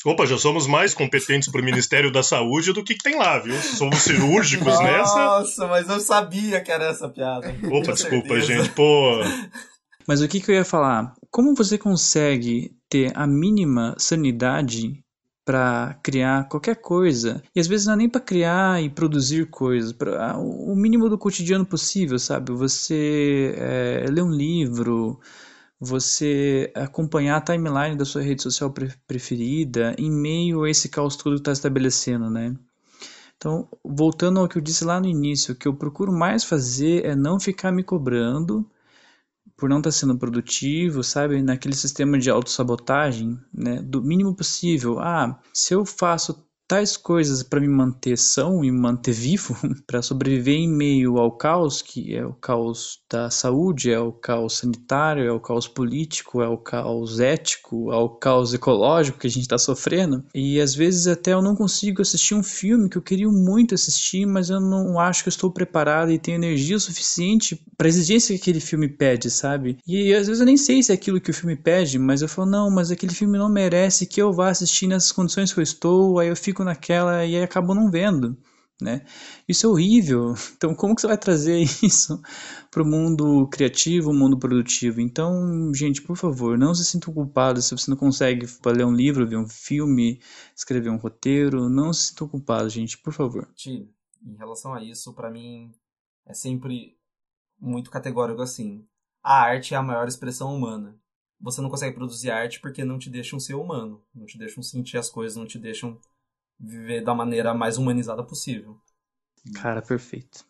Opa, 0.04 0.24
já 0.26 0.38
somos 0.38 0.66
mais 0.66 0.94
competentes 0.94 1.48
para 1.50 1.60
o 1.60 1.64
Ministério 1.64 2.12
da 2.12 2.22
Saúde 2.22 2.72
do 2.72 2.84
que, 2.84 2.94
que 2.94 3.02
tem 3.02 3.18
lá, 3.18 3.38
viu? 3.40 3.54
Somos 3.60 3.98
cirúrgicos 3.98 4.66
Nossa, 4.66 4.82
nessa. 4.82 5.24
Nossa, 5.24 5.66
mas 5.66 5.88
eu 5.88 6.00
sabia 6.00 6.60
que 6.60 6.70
era 6.70 6.84
essa 6.84 7.08
piada. 7.08 7.48
Opa, 7.64 7.92
desculpa, 7.92 8.28
certeza. 8.28 8.46
gente. 8.46 8.70
Pô, 8.70 9.20
Mas 10.08 10.22
o 10.22 10.28
que, 10.28 10.40
que 10.40 10.50
eu 10.50 10.54
ia 10.54 10.64
falar? 10.64 11.12
Como 11.30 11.54
você 11.54 11.76
consegue 11.76 12.74
ter 12.88 13.12
a 13.14 13.26
mínima 13.26 13.94
sanidade 13.98 15.04
para 15.44 15.98
criar 16.02 16.48
qualquer 16.48 16.76
coisa? 16.76 17.42
E 17.54 17.60
às 17.60 17.66
vezes 17.66 17.86
não 17.86 17.94
é 17.94 17.96
nem 17.96 18.08
para 18.08 18.20
criar 18.20 18.82
e 18.82 18.88
produzir 18.88 19.50
coisas, 19.50 19.92
pra, 19.92 20.38
o 20.38 20.74
mínimo 20.74 21.10
do 21.10 21.18
cotidiano 21.18 21.66
possível, 21.66 22.18
sabe? 22.18 22.52
Você 22.52 23.54
é, 23.58 24.06
ler 24.08 24.22
um 24.22 24.30
livro, 24.30 25.20
você 25.80 26.72
acompanhar 26.74 27.36
a 27.36 27.40
timeline 27.40 27.96
da 27.96 28.04
sua 28.04 28.22
rede 28.22 28.42
social 28.42 28.72
pre- 28.72 28.94
preferida 29.06 29.94
em 29.98 30.10
meio 30.10 30.64
a 30.64 30.70
esse 30.70 30.88
caos 30.88 31.16
todo 31.16 31.34
que 31.34 31.40
está 31.40 31.52
estabelecendo, 31.52 32.30
né? 32.30 32.54
Então, 33.36 33.68
voltando 33.84 34.40
ao 34.40 34.48
que 34.48 34.58
eu 34.58 34.62
disse 34.62 34.84
lá 34.84 35.00
no 35.00 35.06
início, 35.06 35.54
o 35.54 35.56
que 35.56 35.68
eu 35.68 35.74
procuro 35.74 36.12
mais 36.12 36.44
fazer 36.44 37.04
é 37.04 37.16
não 37.16 37.40
ficar 37.40 37.72
me 37.72 37.84
cobrando 37.84 38.68
por 39.56 39.68
não 39.68 39.78
estar 39.78 39.90
sendo 39.92 40.16
produtivo, 40.18 41.02
sabe? 41.02 41.42
Naquele 41.42 41.74
sistema 41.74 42.18
de 42.18 42.30
autossabotagem, 42.30 43.38
né? 43.52 43.82
Do 43.82 44.02
mínimo 44.02 44.34
possível. 44.34 45.00
Ah, 45.00 45.40
se 45.52 45.74
eu 45.74 45.84
faço 45.84 46.44
tais 46.68 46.98
coisas 46.98 47.42
para 47.42 47.60
me 47.60 47.66
manter 47.66 48.18
são 48.18 48.62
e 48.62 48.70
me 48.70 48.78
manter 48.78 49.12
vivo, 49.12 49.56
para 49.86 50.02
sobreviver 50.02 50.54
em 50.54 50.68
meio 50.68 51.16
ao 51.16 51.32
caos, 51.32 51.80
que 51.80 52.14
é 52.14 52.24
o 52.24 52.34
caos 52.34 53.00
da 53.10 53.30
saúde, 53.30 53.90
é 53.90 53.98
o 53.98 54.12
caos 54.12 54.58
sanitário, 54.58 55.24
é 55.24 55.32
o 55.32 55.40
caos 55.40 55.66
político, 55.66 56.42
é 56.42 56.48
o 56.48 56.58
caos 56.58 57.20
ético, 57.20 57.90
é 57.90 57.96
o 57.96 58.10
caos 58.10 58.52
ecológico 58.52 59.18
que 59.18 59.26
a 59.26 59.30
gente 59.30 59.42
está 59.42 59.56
sofrendo. 59.56 60.22
E 60.34 60.60
às 60.60 60.74
vezes 60.74 61.06
até 61.06 61.32
eu 61.32 61.40
não 61.40 61.56
consigo 61.56 62.02
assistir 62.02 62.34
um 62.34 62.42
filme 62.42 62.90
que 62.90 62.98
eu 62.98 63.02
queria 63.02 63.28
muito 63.28 63.74
assistir, 63.74 64.26
mas 64.26 64.50
eu 64.50 64.60
não 64.60 65.00
acho 65.00 65.22
que 65.22 65.28
eu 65.28 65.32
estou 65.32 65.50
preparado 65.50 66.10
e 66.12 66.18
tenho 66.18 66.36
energia 66.36 66.78
suficiente 66.78 67.58
para 67.78 67.86
a 67.86 67.88
exigência 67.88 68.34
que 68.34 68.42
aquele 68.42 68.60
filme 68.60 68.88
pede, 68.88 69.30
sabe? 69.30 69.78
E 69.86 70.12
às 70.12 70.26
vezes 70.26 70.40
eu 70.40 70.46
nem 70.46 70.56
sei 70.56 70.82
se 70.82 70.92
é 70.92 70.94
aquilo 70.94 71.20
que 71.20 71.30
o 71.30 71.34
filme 71.34 71.56
pede, 71.56 71.98
mas 71.98 72.20
eu 72.20 72.28
falo, 72.28 72.50
não, 72.50 72.70
mas 72.70 72.90
aquele 72.90 73.14
filme 73.14 73.38
não 73.38 73.48
merece 73.48 74.06
que 74.06 74.20
eu 74.20 74.32
vá 74.32 74.50
assistir 74.50 74.86
nessas 74.86 75.12
condições 75.12 75.52
que 75.52 75.60
eu 75.60 75.64
estou, 75.64 76.18
aí 76.18 76.28
eu 76.28 76.36
fico 76.36 76.57
naquela 76.64 77.24
e 77.24 77.40
acabo 77.42 77.74
não 77.74 77.90
vendo. 77.90 78.36
Né? 78.80 79.04
Isso 79.48 79.66
é 79.66 79.68
horrível. 79.68 80.34
Então, 80.56 80.74
como 80.74 80.94
que 80.94 81.00
você 81.00 81.06
vai 81.06 81.18
trazer 81.18 81.58
isso 81.82 82.20
para 82.70 82.82
o 82.82 82.86
mundo 82.86 83.48
criativo, 83.48 84.12
mundo 84.12 84.38
produtivo? 84.38 85.00
Então, 85.00 85.72
gente, 85.74 86.02
por 86.02 86.16
favor, 86.16 86.56
não 86.56 86.74
se 86.74 86.84
sintam 86.84 87.12
culpados 87.12 87.66
se 87.66 87.76
você 87.76 87.90
não 87.90 87.96
consegue 87.96 88.46
ler 88.66 88.84
um 88.84 88.92
livro, 88.92 89.26
ver 89.26 89.36
um 89.36 89.48
filme, 89.48 90.20
escrever 90.54 90.90
um 90.90 90.96
roteiro. 90.96 91.68
Não 91.68 91.92
se 91.92 92.08
sintam 92.08 92.28
culpados, 92.28 92.72
gente, 92.72 92.98
por 92.98 93.12
favor. 93.12 93.48
Ti, 93.54 93.88
em 94.24 94.36
relação 94.36 94.74
a 94.74 94.82
isso, 94.82 95.12
pra 95.12 95.30
mim 95.30 95.72
é 96.26 96.34
sempre 96.34 96.96
muito 97.60 97.90
categórico 97.90 98.42
assim. 98.42 98.86
A 99.22 99.42
arte 99.42 99.74
é 99.74 99.76
a 99.76 99.82
maior 99.82 100.06
expressão 100.06 100.54
humana. 100.54 100.96
Você 101.40 101.60
não 101.60 101.70
consegue 101.70 101.94
produzir 101.94 102.30
arte 102.30 102.60
porque 102.60 102.84
não 102.84 102.98
te 102.98 103.10
deixam 103.10 103.38
ser 103.38 103.54
humano, 103.54 104.02
não 104.14 104.26
te 104.26 104.36
deixam 104.36 104.62
sentir 104.62 104.98
as 104.98 105.08
coisas, 105.08 105.36
não 105.36 105.46
te 105.46 105.58
deixam 105.58 105.98
viver 106.58 107.02
da 107.02 107.14
maneira 107.14 107.54
mais 107.54 107.78
humanizada 107.78 108.22
possível. 108.24 108.76
Cara, 109.60 109.80
perfeito. 109.82 110.44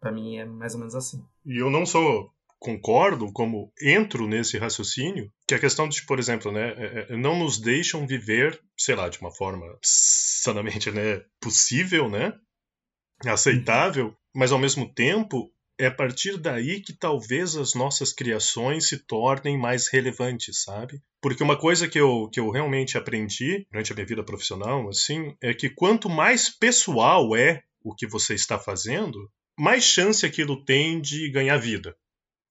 Pra 0.00 0.10
mim 0.12 0.36
é 0.36 0.44
mais 0.44 0.72
ou 0.74 0.78
menos 0.80 0.94
assim. 0.94 1.22
e 1.44 1.58
eu 1.60 1.70
não 1.70 1.84
só 1.84 2.30
concordo, 2.58 3.32
como 3.32 3.72
entro 3.82 4.26
nesse 4.26 4.58
raciocínio, 4.58 5.32
que 5.48 5.54
a 5.54 5.58
questão 5.58 5.88
de, 5.88 6.04
por 6.04 6.18
exemplo, 6.18 6.52
né, 6.52 6.74
é- 6.76 7.06
é- 7.12 7.16
não 7.16 7.38
nos 7.38 7.58
deixam 7.58 8.06
viver, 8.06 8.62
sei 8.78 8.94
lá, 8.94 9.08
de 9.08 9.18
uma 9.18 9.30
forma 9.34 9.66
sanamente, 9.82 10.90
né, 10.90 11.22
possível, 11.40 12.08
né, 12.10 12.34
aceitável, 13.26 14.14
mas 14.34 14.52
ao 14.52 14.58
mesmo 14.58 14.92
tempo 14.92 15.50
é 15.80 15.86
a 15.86 15.90
partir 15.90 16.36
daí 16.36 16.82
que 16.82 16.92
talvez 16.92 17.56
as 17.56 17.72
nossas 17.72 18.12
criações 18.12 18.86
se 18.86 18.98
tornem 18.98 19.56
mais 19.56 19.88
relevantes, 19.88 20.62
sabe? 20.62 21.00
Porque 21.22 21.42
uma 21.42 21.58
coisa 21.58 21.88
que 21.88 21.98
eu, 21.98 22.28
que 22.30 22.38
eu 22.38 22.50
realmente 22.50 22.98
aprendi 22.98 23.66
durante 23.70 23.90
a 23.90 23.94
minha 23.94 24.06
vida 24.06 24.22
profissional, 24.22 24.86
assim, 24.90 25.34
é 25.40 25.54
que 25.54 25.70
quanto 25.70 26.10
mais 26.10 26.50
pessoal 26.50 27.34
é 27.34 27.62
o 27.82 27.94
que 27.94 28.06
você 28.06 28.34
está 28.34 28.58
fazendo, 28.58 29.18
mais 29.58 29.82
chance 29.82 30.26
aquilo 30.26 30.62
tem 30.66 31.00
de 31.00 31.30
ganhar 31.30 31.56
vida, 31.56 31.96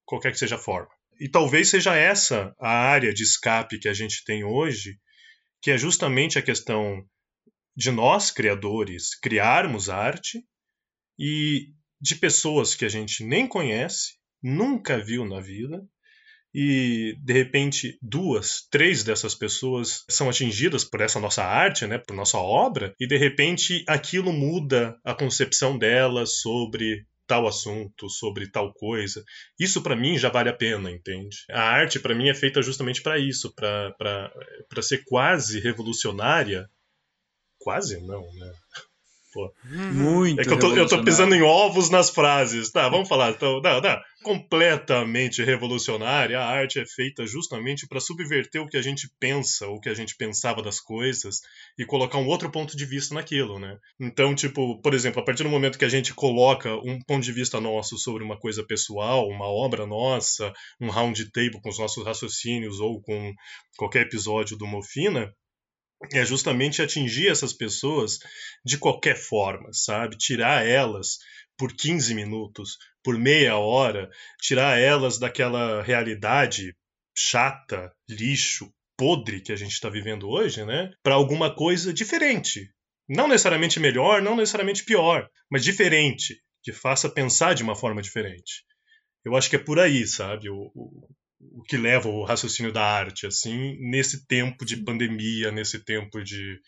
qualquer 0.06 0.32
que 0.32 0.40
seja 0.40 0.56
a 0.56 0.60
forma. 0.60 0.90
E 1.20 1.30
talvez 1.30 1.70
seja 1.70 1.96
essa 1.96 2.56
a 2.60 2.72
área 2.72 3.14
de 3.14 3.22
escape 3.22 3.78
que 3.78 3.88
a 3.88 3.94
gente 3.94 4.24
tem 4.26 4.44
hoje, 4.44 4.98
que 5.62 5.70
é 5.70 5.78
justamente 5.78 6.40
a 6.40 6.42
questão 6.42 7.06
de 7.76 7.92
nós, 7.92 8.32
criadores, 8.32 9.14
criarmos 9.20 9.88
arte 9.88 10.44
e 11.20 11.68
de 12.00 12.16
pessoas 12.16 12.76
que 12.76 12.86
a 12.86 12.90
gente 12.90 13.24
nem 13.24 13.48
conhece, 13.48 14.16
nunca 14.42 14.98
viu 14.98 15.26
na 15.26 15.40
vida, 15.40 15.84
e 16.54 17.16
de 17.22 17.34
repente 17.34 17.98
duas, 18.02 18.68
três 18.72 19.04
dessas 19.04 19.36
pessoas 19.36 20.04
são 20.10 20.30
atingidas 20.30 20.84
por 20.84 21.02
essa 21.02 21.20
nossa 21.20 21.44
arte, 21.44 21.86
né, 21.86 21.98
por 22.00 22.16
nossa 22.16 22.38
obra, 22.38 22.96
e 23.00 23.08
de 23.08 23.18
repente 23.18 23.84
aquilo 23.88 24.34
muda 24.34 25.00
a 25.04 25.14
concepção 25.14 25.78
delas 25.78 26.40
sobre 26.42 27.06
tal 27.28 27.48
assunto, 27.48 28.10
sobre 28.10 28.50
tal 28.50 28.74
coisa. 28.74 29.24
Isso 29.60 29.84
para 29.84 29.96
mim 29.96 30.18
já 30.18 30.30
vale 30.30 30.50
a 30.50 30.54
pena, 30.54 30.90
entende? 30.90 31.38
A 31.52 31.62
arte 31.62 32.00
para 32.00 32.16
mim 32.16 32.28
é 32.28 32.34
feita 32.34 32.60
justamente 32.64 33.04
para 33.04 33.20
isso, 33.20 33.54
para 33.54 34.82
ser 34.82 35.04
quase 35.06 35.60
revolucionária. 35.60 36.68
Quase 37.60 38.00
não, 38.02 38.22
né? 38.34 38.52
Pô. 39.32 39.54
Muito. 39.64 40.42
É 40.42 40.44
que 40.44 40.52
eu 40.52 40.60
tô, 40.60 40.76
eu 40.76 40.88
tô 40.88 41.04
pisando 41.04 41.36
em 41.36 41.42
ovos 41.42 41.90
nas 41.90 42.10
frases. 42.10 42.72
Tá, 42.72 42.90
vamos 42.90 43.08
falar. 43.08 43.32
Então, 43.32 43.62
não, 43.62 43.80
não. 43.80 44.00
Completamente 44.24 45.44
revolucionária. 45.44 46.40
A 46.40 46.46
arte 46.46 46.80
é 46.80 46.86
feita 46.86 47.26
justamente 47.28 47.88
para 47.88 48.00
subverter 48.00 48.62
o 48.62 48.68
que 48.68 48.78
a 48.78 48.82
gente 48.82 49.08
pensa, 49.20 49.68
o 49.68 49.80
que 49.80 49.90
a 49.90 49.94
gente 49.94 50.16
pensava 50.18 50.62
das 50.62 50.80
coisas 50.80 51.42
e 51.78 51.86
colocar 51.86 52.18
um 52.18 52.28
outro 52.28 52.52
ponto 52.52 52.76
de 52.76 52.86
vista 52.86 53.14
naquilo, 53.14 53.60
né? 53.60 53.78
Então, 54.00 54.34
tipo, 54.34 54.82
por 54.82 54.94
exemplo, 54.94 55.22
a 55.22 55.26
partir 55.26 55.44
do 55.44 55.50
momento 55.50 55.78
que 55.78 55.86
a 55.86 55.90
gente 55.90 56.14
coloca 56.14 56.76
um 56.78 57.00
ponto 57.08 57.24
de 57.24 57.32
vista 57.32 57.62
nosso 57.62 57.98
sobre 57.98 58.24
uma 58.24 58.38
coisa 58.38 58.66
pessoal, 58.66 59.28
uma 59.28 59.48
obra 59.48 59.86
nossa, 59.86 60.52
um 60.82 60.90
round 60.90 61.32
table 61.32 61.62
com 61.62 61.70
os 61.70 61.80
nossos 61.80 62.04
raciocínios 62.04 62.80
ou 62.80 63.02
com 63.02 63.34
qualquer 63.78 64.02
episódio 64.02 64.58
do 64.58 64.68
Mofina, 64.68 65.32
é 66.14 66.26
justamente 66.26 66.82
atingir 66.82 67.28
essas 67.30 67.54
pessoas 67.54 68.20
de 68.64 68.78
qualquer 68.78 69.16
forma, 69.16 69.70
sabe? 69.74 70.18
Tirar 70.18 70.66
elas 70.66 71.20
por 71.58 71.76
15 71.76 72.14
minutos, 72.16 72.78
por 73.04 73.18
meia 73.18 73.58
hora, 73.58 74.10
tirar 74.42 74.80
elas 74.80 75.20
daquela 75.20 75.82
realidade 75.84 76.74
chata, 77.16 77.92
lixo, 78.10 78.72
podre 78.98 79.42
que 79.42 79.52
a 79.52 79.56
gente 79.56 79.74
está 79.74 79.90
vivendo 79.90 80.30
hoje, 80.30 80.66
né? 80.66 80.92
Para 81.04 81.16
alguma 81.16 81.54
coisa 81.54 81.94
diferente. 81.94 82.72
Não 83.08 83.28
necessariamente 83.28 83.80
melhor, 83.80 84.22
não 84.22 84.36
necessariamente 84.36 84.86
pior, 84.86 85.30
mas 85.50 85.64
diferente, 85.64 86.42
que 86.64 86.72
faça 86.72 87.10
pensar 87.10 87.56
de 87.56 87.64
uma 87.64 87.76
forma 87.76 88.02
diferente. 88.02 88.64
Eu 89.26 89.36
acho 89.36 89.50
que 89.50 89.56
é 89.56 89.60
por 89.60 89.80
aí, 89.80 90.06
sabe? 90.08 90.50
O, 90.50 90.72
o, 90.76 91.10
o 91.40 91.64
que 91.64 91.78
leva 91.78 92.10
o 92.10 92.24
raciocínio 92.24 92.72
da 92.72 92.84
arte, 92.84 93.26
assim, 93.26 93.78
nesse 93.80 94.26
tempo 94.26 94.66
de 94.66 94.78
pandemia, 94.78 95.52
nesse 95.52 95.84
tempo 95.84 96.24
de 96.24 96.60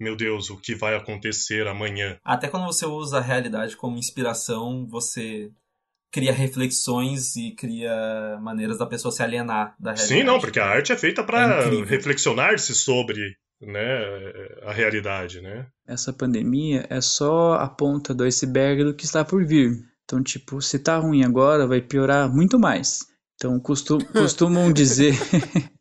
meu 0.00 0.14
Deus, 0.14 0.48
o 0.48 0.56
que 0.56 0.76
vai 0.76 0.94
acontecer 0.94 1.66
amanhã. 1.66 2.16
Até 2.24 2.46
quando 2.46 2.66
você 2.66 2.86
usa 2.86 3.18
a 3.18 3.20
realidade 3.20 3.76
como 3.76 3.98
inspiração, 3.98 4.86
você 4.86 5.50
cria 6.10 6.32
reflexões 6.32 7.36
e 7.36 7.52
cria 7.54 8.38
maneiras 8.40 8.78
da 8.78 8.86
pessoa 8.86 9.10
se 9.12 9.22
alienar 9.22 9.74
da 9.78 9.92
realidade. 9.92 10.20
Sim, 10.20 10.22
não, 10.22 10.38
porque 10.38 10.60
a 10.60 10.66
arte 10.66 10.92
é 10.92 10.96
feita 10.96 11.24
para 11.24 11.64
é 11.64 11.84
reflexionar-se 11.84 12.74
sobre 12.74 13.36
né, 13.60 13.98
a 14.62 14.72
realidade, 14.72 15.40
né? 15.40 15.66
Essa 15.86 16.12
pandemia 16.12 16.86
é 16.88 17.00
só 17.00 17.54
a 17.54 17.68
ponta 17.68 18.14
do 18.14 18.24
iceberg 18.24 18.84
do 18.84 18.94
que 18.94 19.04
está 19.04 19.24
por 19.24 19.44
vir. 19.44 19.72
Então, 20.04 20.22
tipo, 20.22 20.62
se 20.62 20.78
tá 20.78 20.96
ruim 20.96 21.24
agora, 21.24 21.66
vai 21.66 21.82
piorar 21.82 22.32
muito 22.32 22.58
mais. 22.58 23.00
Então, 23.38 23.58
costum, 23.60 23.98
costumam 24.00 24.72
dizer 24.72 25.14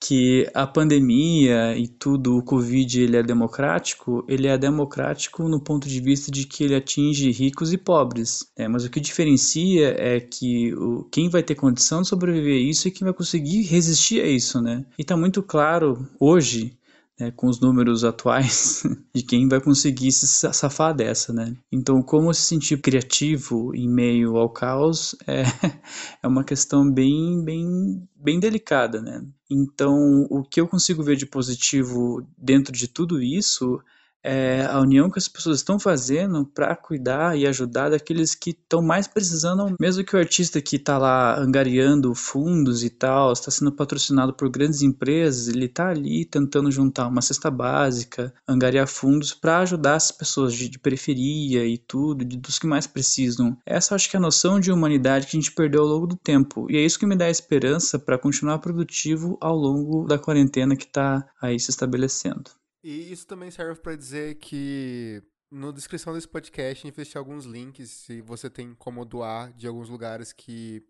que 0.00 0.50
a 0.52 0.66
pandemia 0.66 1.76
e 1.76 1.86
tudo, 1.86 2.36
o 2.36 2.42
Covid, 2.42 3.00
ele 3.00 3.16
é 3.16 3.22
democrático, 3.22 4.24
ele 4.28 4.48
é 4.48 4.58
democrático 4.58 5.48
no 5.48 5.60
ponto 5.60 5.88
de 5.88 6.00
vista 6.00 6.28
de 6.32 6.44
que 6.44 6.64
ele 6.64 6.74
atinge 6.74 7.30
ricos 7.30 7.72
e 7.72 7.78
pobres. 7.78 8.50
É, 8.56 8.66
mas 8.66 8.84
o 8.84 8.90
que 8.90 8.98
diferencia 8.98 9.94
é 9.96 10.18
que 10.18 10.74
o, 10.74 11.04
quem 11.04 11.28
vai 11.28 11.42
ter 11.42 11.54
condição 11.54 12.02
de 12.02 12.08
sobreviver 12.08 12.56
a 12.56 12.70
isso 12.70 12.88
e 12.88 12.90
quem 12.90 13.04
vai 13.04 13.14
conseguir 13.14 13.62
resistir 13.62 14.20
a 14.20 14.26
isso, 14.26 14.60
né? 14.60 14.84
E 14.98 15.02
está 15.02 15.16
muito 15.16 15.40
claro 15.40 16.04
hoje 16.18 16.77
né, 17.18 17.30
com 17.30 17.48
os 17.48 17.60
números 17.60 18.04
atuais 18.04 18.82
de 19.14 19.22
quem 19.22 19.48
vai 19.48 19.60
conseguir 19.60 20.12
se 20.12 20.26
safar 20.26 20.94
dessa, 20.94 21.32
né? 21.32 21.56
Então, 21.72 22.02
como 22.02 22.32
se 22.32 22.42
sentir 22.42 22.80
criativo 22.80 23.74
em 23.74 23.88
meio 23.88 24.36
ao 24.36 24.50
caos 24.50 25.16
é, 25.26 25.42
é 26.22 26.28
uma 26.28 26.44
questão 26.44 26.90
bem, 26.90 27.42
bem, 27.44 28.08
bem 28.14 28.38
delicada, 28.38 29.00
né? 29.02 29.24
Então, 29.50 30.26
o 30.30 30.42
que 30.42 30.60
eu 30.60 30.68
consigo 30.68 31.02
ver 31.02 31.16
de 31.16 31.26
positivo 31.26 32.26
dentro 32.36 32.72
de 32.72 32.86
tudo 32.86 33.22
isso 33.22 33.80
é, 34.22 34.66
a 34.66 34.80
união 34.80 35.10
que 35.10 35.18
as 35.18 35.28
pessoas 35.28 35.58
estão 35.58 35.78
fazendo 35.78 36.44
para 36.44 36.74
cuidar 36.74 37.36
e 37.38 37.46
ajudar 37.46 37.90
daqueles 37.90 38.34
que 38.34 38.50
estão 38.50 38.82
mais 38.82 39.06
precisando, 39.06 39.74
mesmo 39.80 40.04
que 40.04 40.16
o 40.16 40.18
artista 40.18 40.60
que 40.60 40.76
está 40.76 40.98
lá 40.98 41.38
angariando 41.38 42.14
fundos 42.14 42.82
e 42.82 42.90
tal, 42.90 43.32
está 43.32 43.50
sendo 43.50 43.72
patrocinado 43.72 44.34
por 44.34 44.48
grandes 44.48 44.82
empresas, 44.82 45.48
ele 45.48 45.66
está 45.66 45.88
ali 45.88 46.24
tentando 46.24 46.70
juntar 46.70 47.06
uma 47.06 47.22
cesta 47.22 47.50
básica, 47.50 48.32
angariar 48.46 48.86
fundos 48.86 49.32
para 49.32 49.60
ajudar 49.60 49.96
as 49.96 50.10
pessoas 50.10 50.52
de, 50.52 50.68
de 50.68 50.78
periferia 50.78 51.64
e 51.64 51.78
tudo, 51.78 52.24
de, 52.24 52.36
dos 52.36 52.58
que 52.58 52.66
mais 52.66 52.86
precisam. 52.86 53.56
Essa 53.64 53.94
acho 53.94 54.10
que 54.10 54.16
é 54.16 54.18
a 54.18 54.22
noção 54.22 54.60
de 54.60 54.72
humanidade 54.72 55.26
que 55.26 55.36
a 55.36 55.40
gente 55.40 55.52
perdeu 55.52 55.82
ao 55.82 55.88
longo 55.88 56.06
do 56.06 56.16
tempo. 56.16 56.66
E 56.70 56.76
é 56.76 56.80
isso 56.80 56.98
que 56.98 57.06
me 57.06 57.16
dá 57.16 57.30
esperança 57.30 57.98
para 57.98 58.18
continuar 58.18 58.58
produtivo 58.58 59.38
ao 59.40 59.56
longo 59.56 60.06
da 60.06 60.18
quarentena 60.18 60.76
que 60.76 60.84
está 60.84 61.26
aí 61.40 61.58
se 61.58 61.70
estabelecendo. 61.70 62.50
E 62.88 63.12
isso 63.12 63.26
também 63.26 63.50
serve 63.50 63.78
para 63.82 63.94
dizer 63.94 64.36
que 64.36 65.22
na 65.50 65.70
descrição 65.70 66.14
desse 66.14 66.26
podcast 66.26 66.86
a 66.86 66.88
gente 66.88 66.96
deixar 66.96 67.18
alguns 67.18 67.44
links 67.44 67.90
se 67.90 68.22
você 68.22 68.48
tem 68.48 68.72
como 68.72 69.04
doar 69.04 69.52
de 69.52 69.66
alguns 69.66 69.90
lugares 69.90 70.32
que 70.32 70.82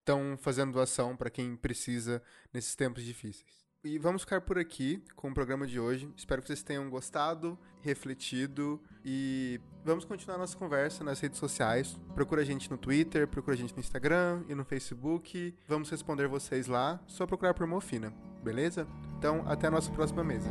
estão 0.00 0.36
fazendo 0.36 0.72
doação 0.72 1.16
para 1.16 1.30
quem 1.30 1.56
precisa 1.56 2.22
nesses 2.52 2.74
tempos 2.76 3.02
difíceis. 3.02 3.64
E 3.82 3.98
vamos 3.98 4.20
ficar 4.20 4.42
por 4.42 4.58
aqui 4.58 5.02
com 5.16 5.30
o 5.30 5.34
programa 5.34 5.66
de 5.66 5.80
hoje. 5.80 6.12
Espero 6.14 6.42
que 6.42 6.48
vocês 6.48 6.62
tenham 6.62 6.90
gostado, 6.90 7.58
refletido 7.80 8.78
e 9.02 9.58
vamos 9.82 10.04
continuar 10.04 10.36
nossa 10.36 10.58
conversa 10.58 11.02
nas 11.02 11.20
redes 11.20 11.38
sociais. 11.38 11.98
Procura 12.14 12.42
a 12.42 12.44
gente 12.44 12.70
no 12.70 12.76
Twitter, 12.76 13.26
procura 13.26 13.54
a 13.54 13.58
gente 13.58 13.72
no 13.72 13.80
Instagram 13.80 14.44
e 14.46 14.54
no 14.54 14.62
Facebook. 14.62 15.56
Vamos 15.66 15.88
responder 15.88 16.28
vocês 16.28 16.66
lá, 16.66 17.02
só 17.06 17.26
procurar 17.26 17.54
por 17.54 17.66
Mofina, 17.66 18.10
beleza? 18.44 18.86
Então, 19.16 19.42
até 19.48 19.68
a 19.68 19.70
nossa 19.70 19.90
próxima 19.90 20.22
mesa. 20.22 20.50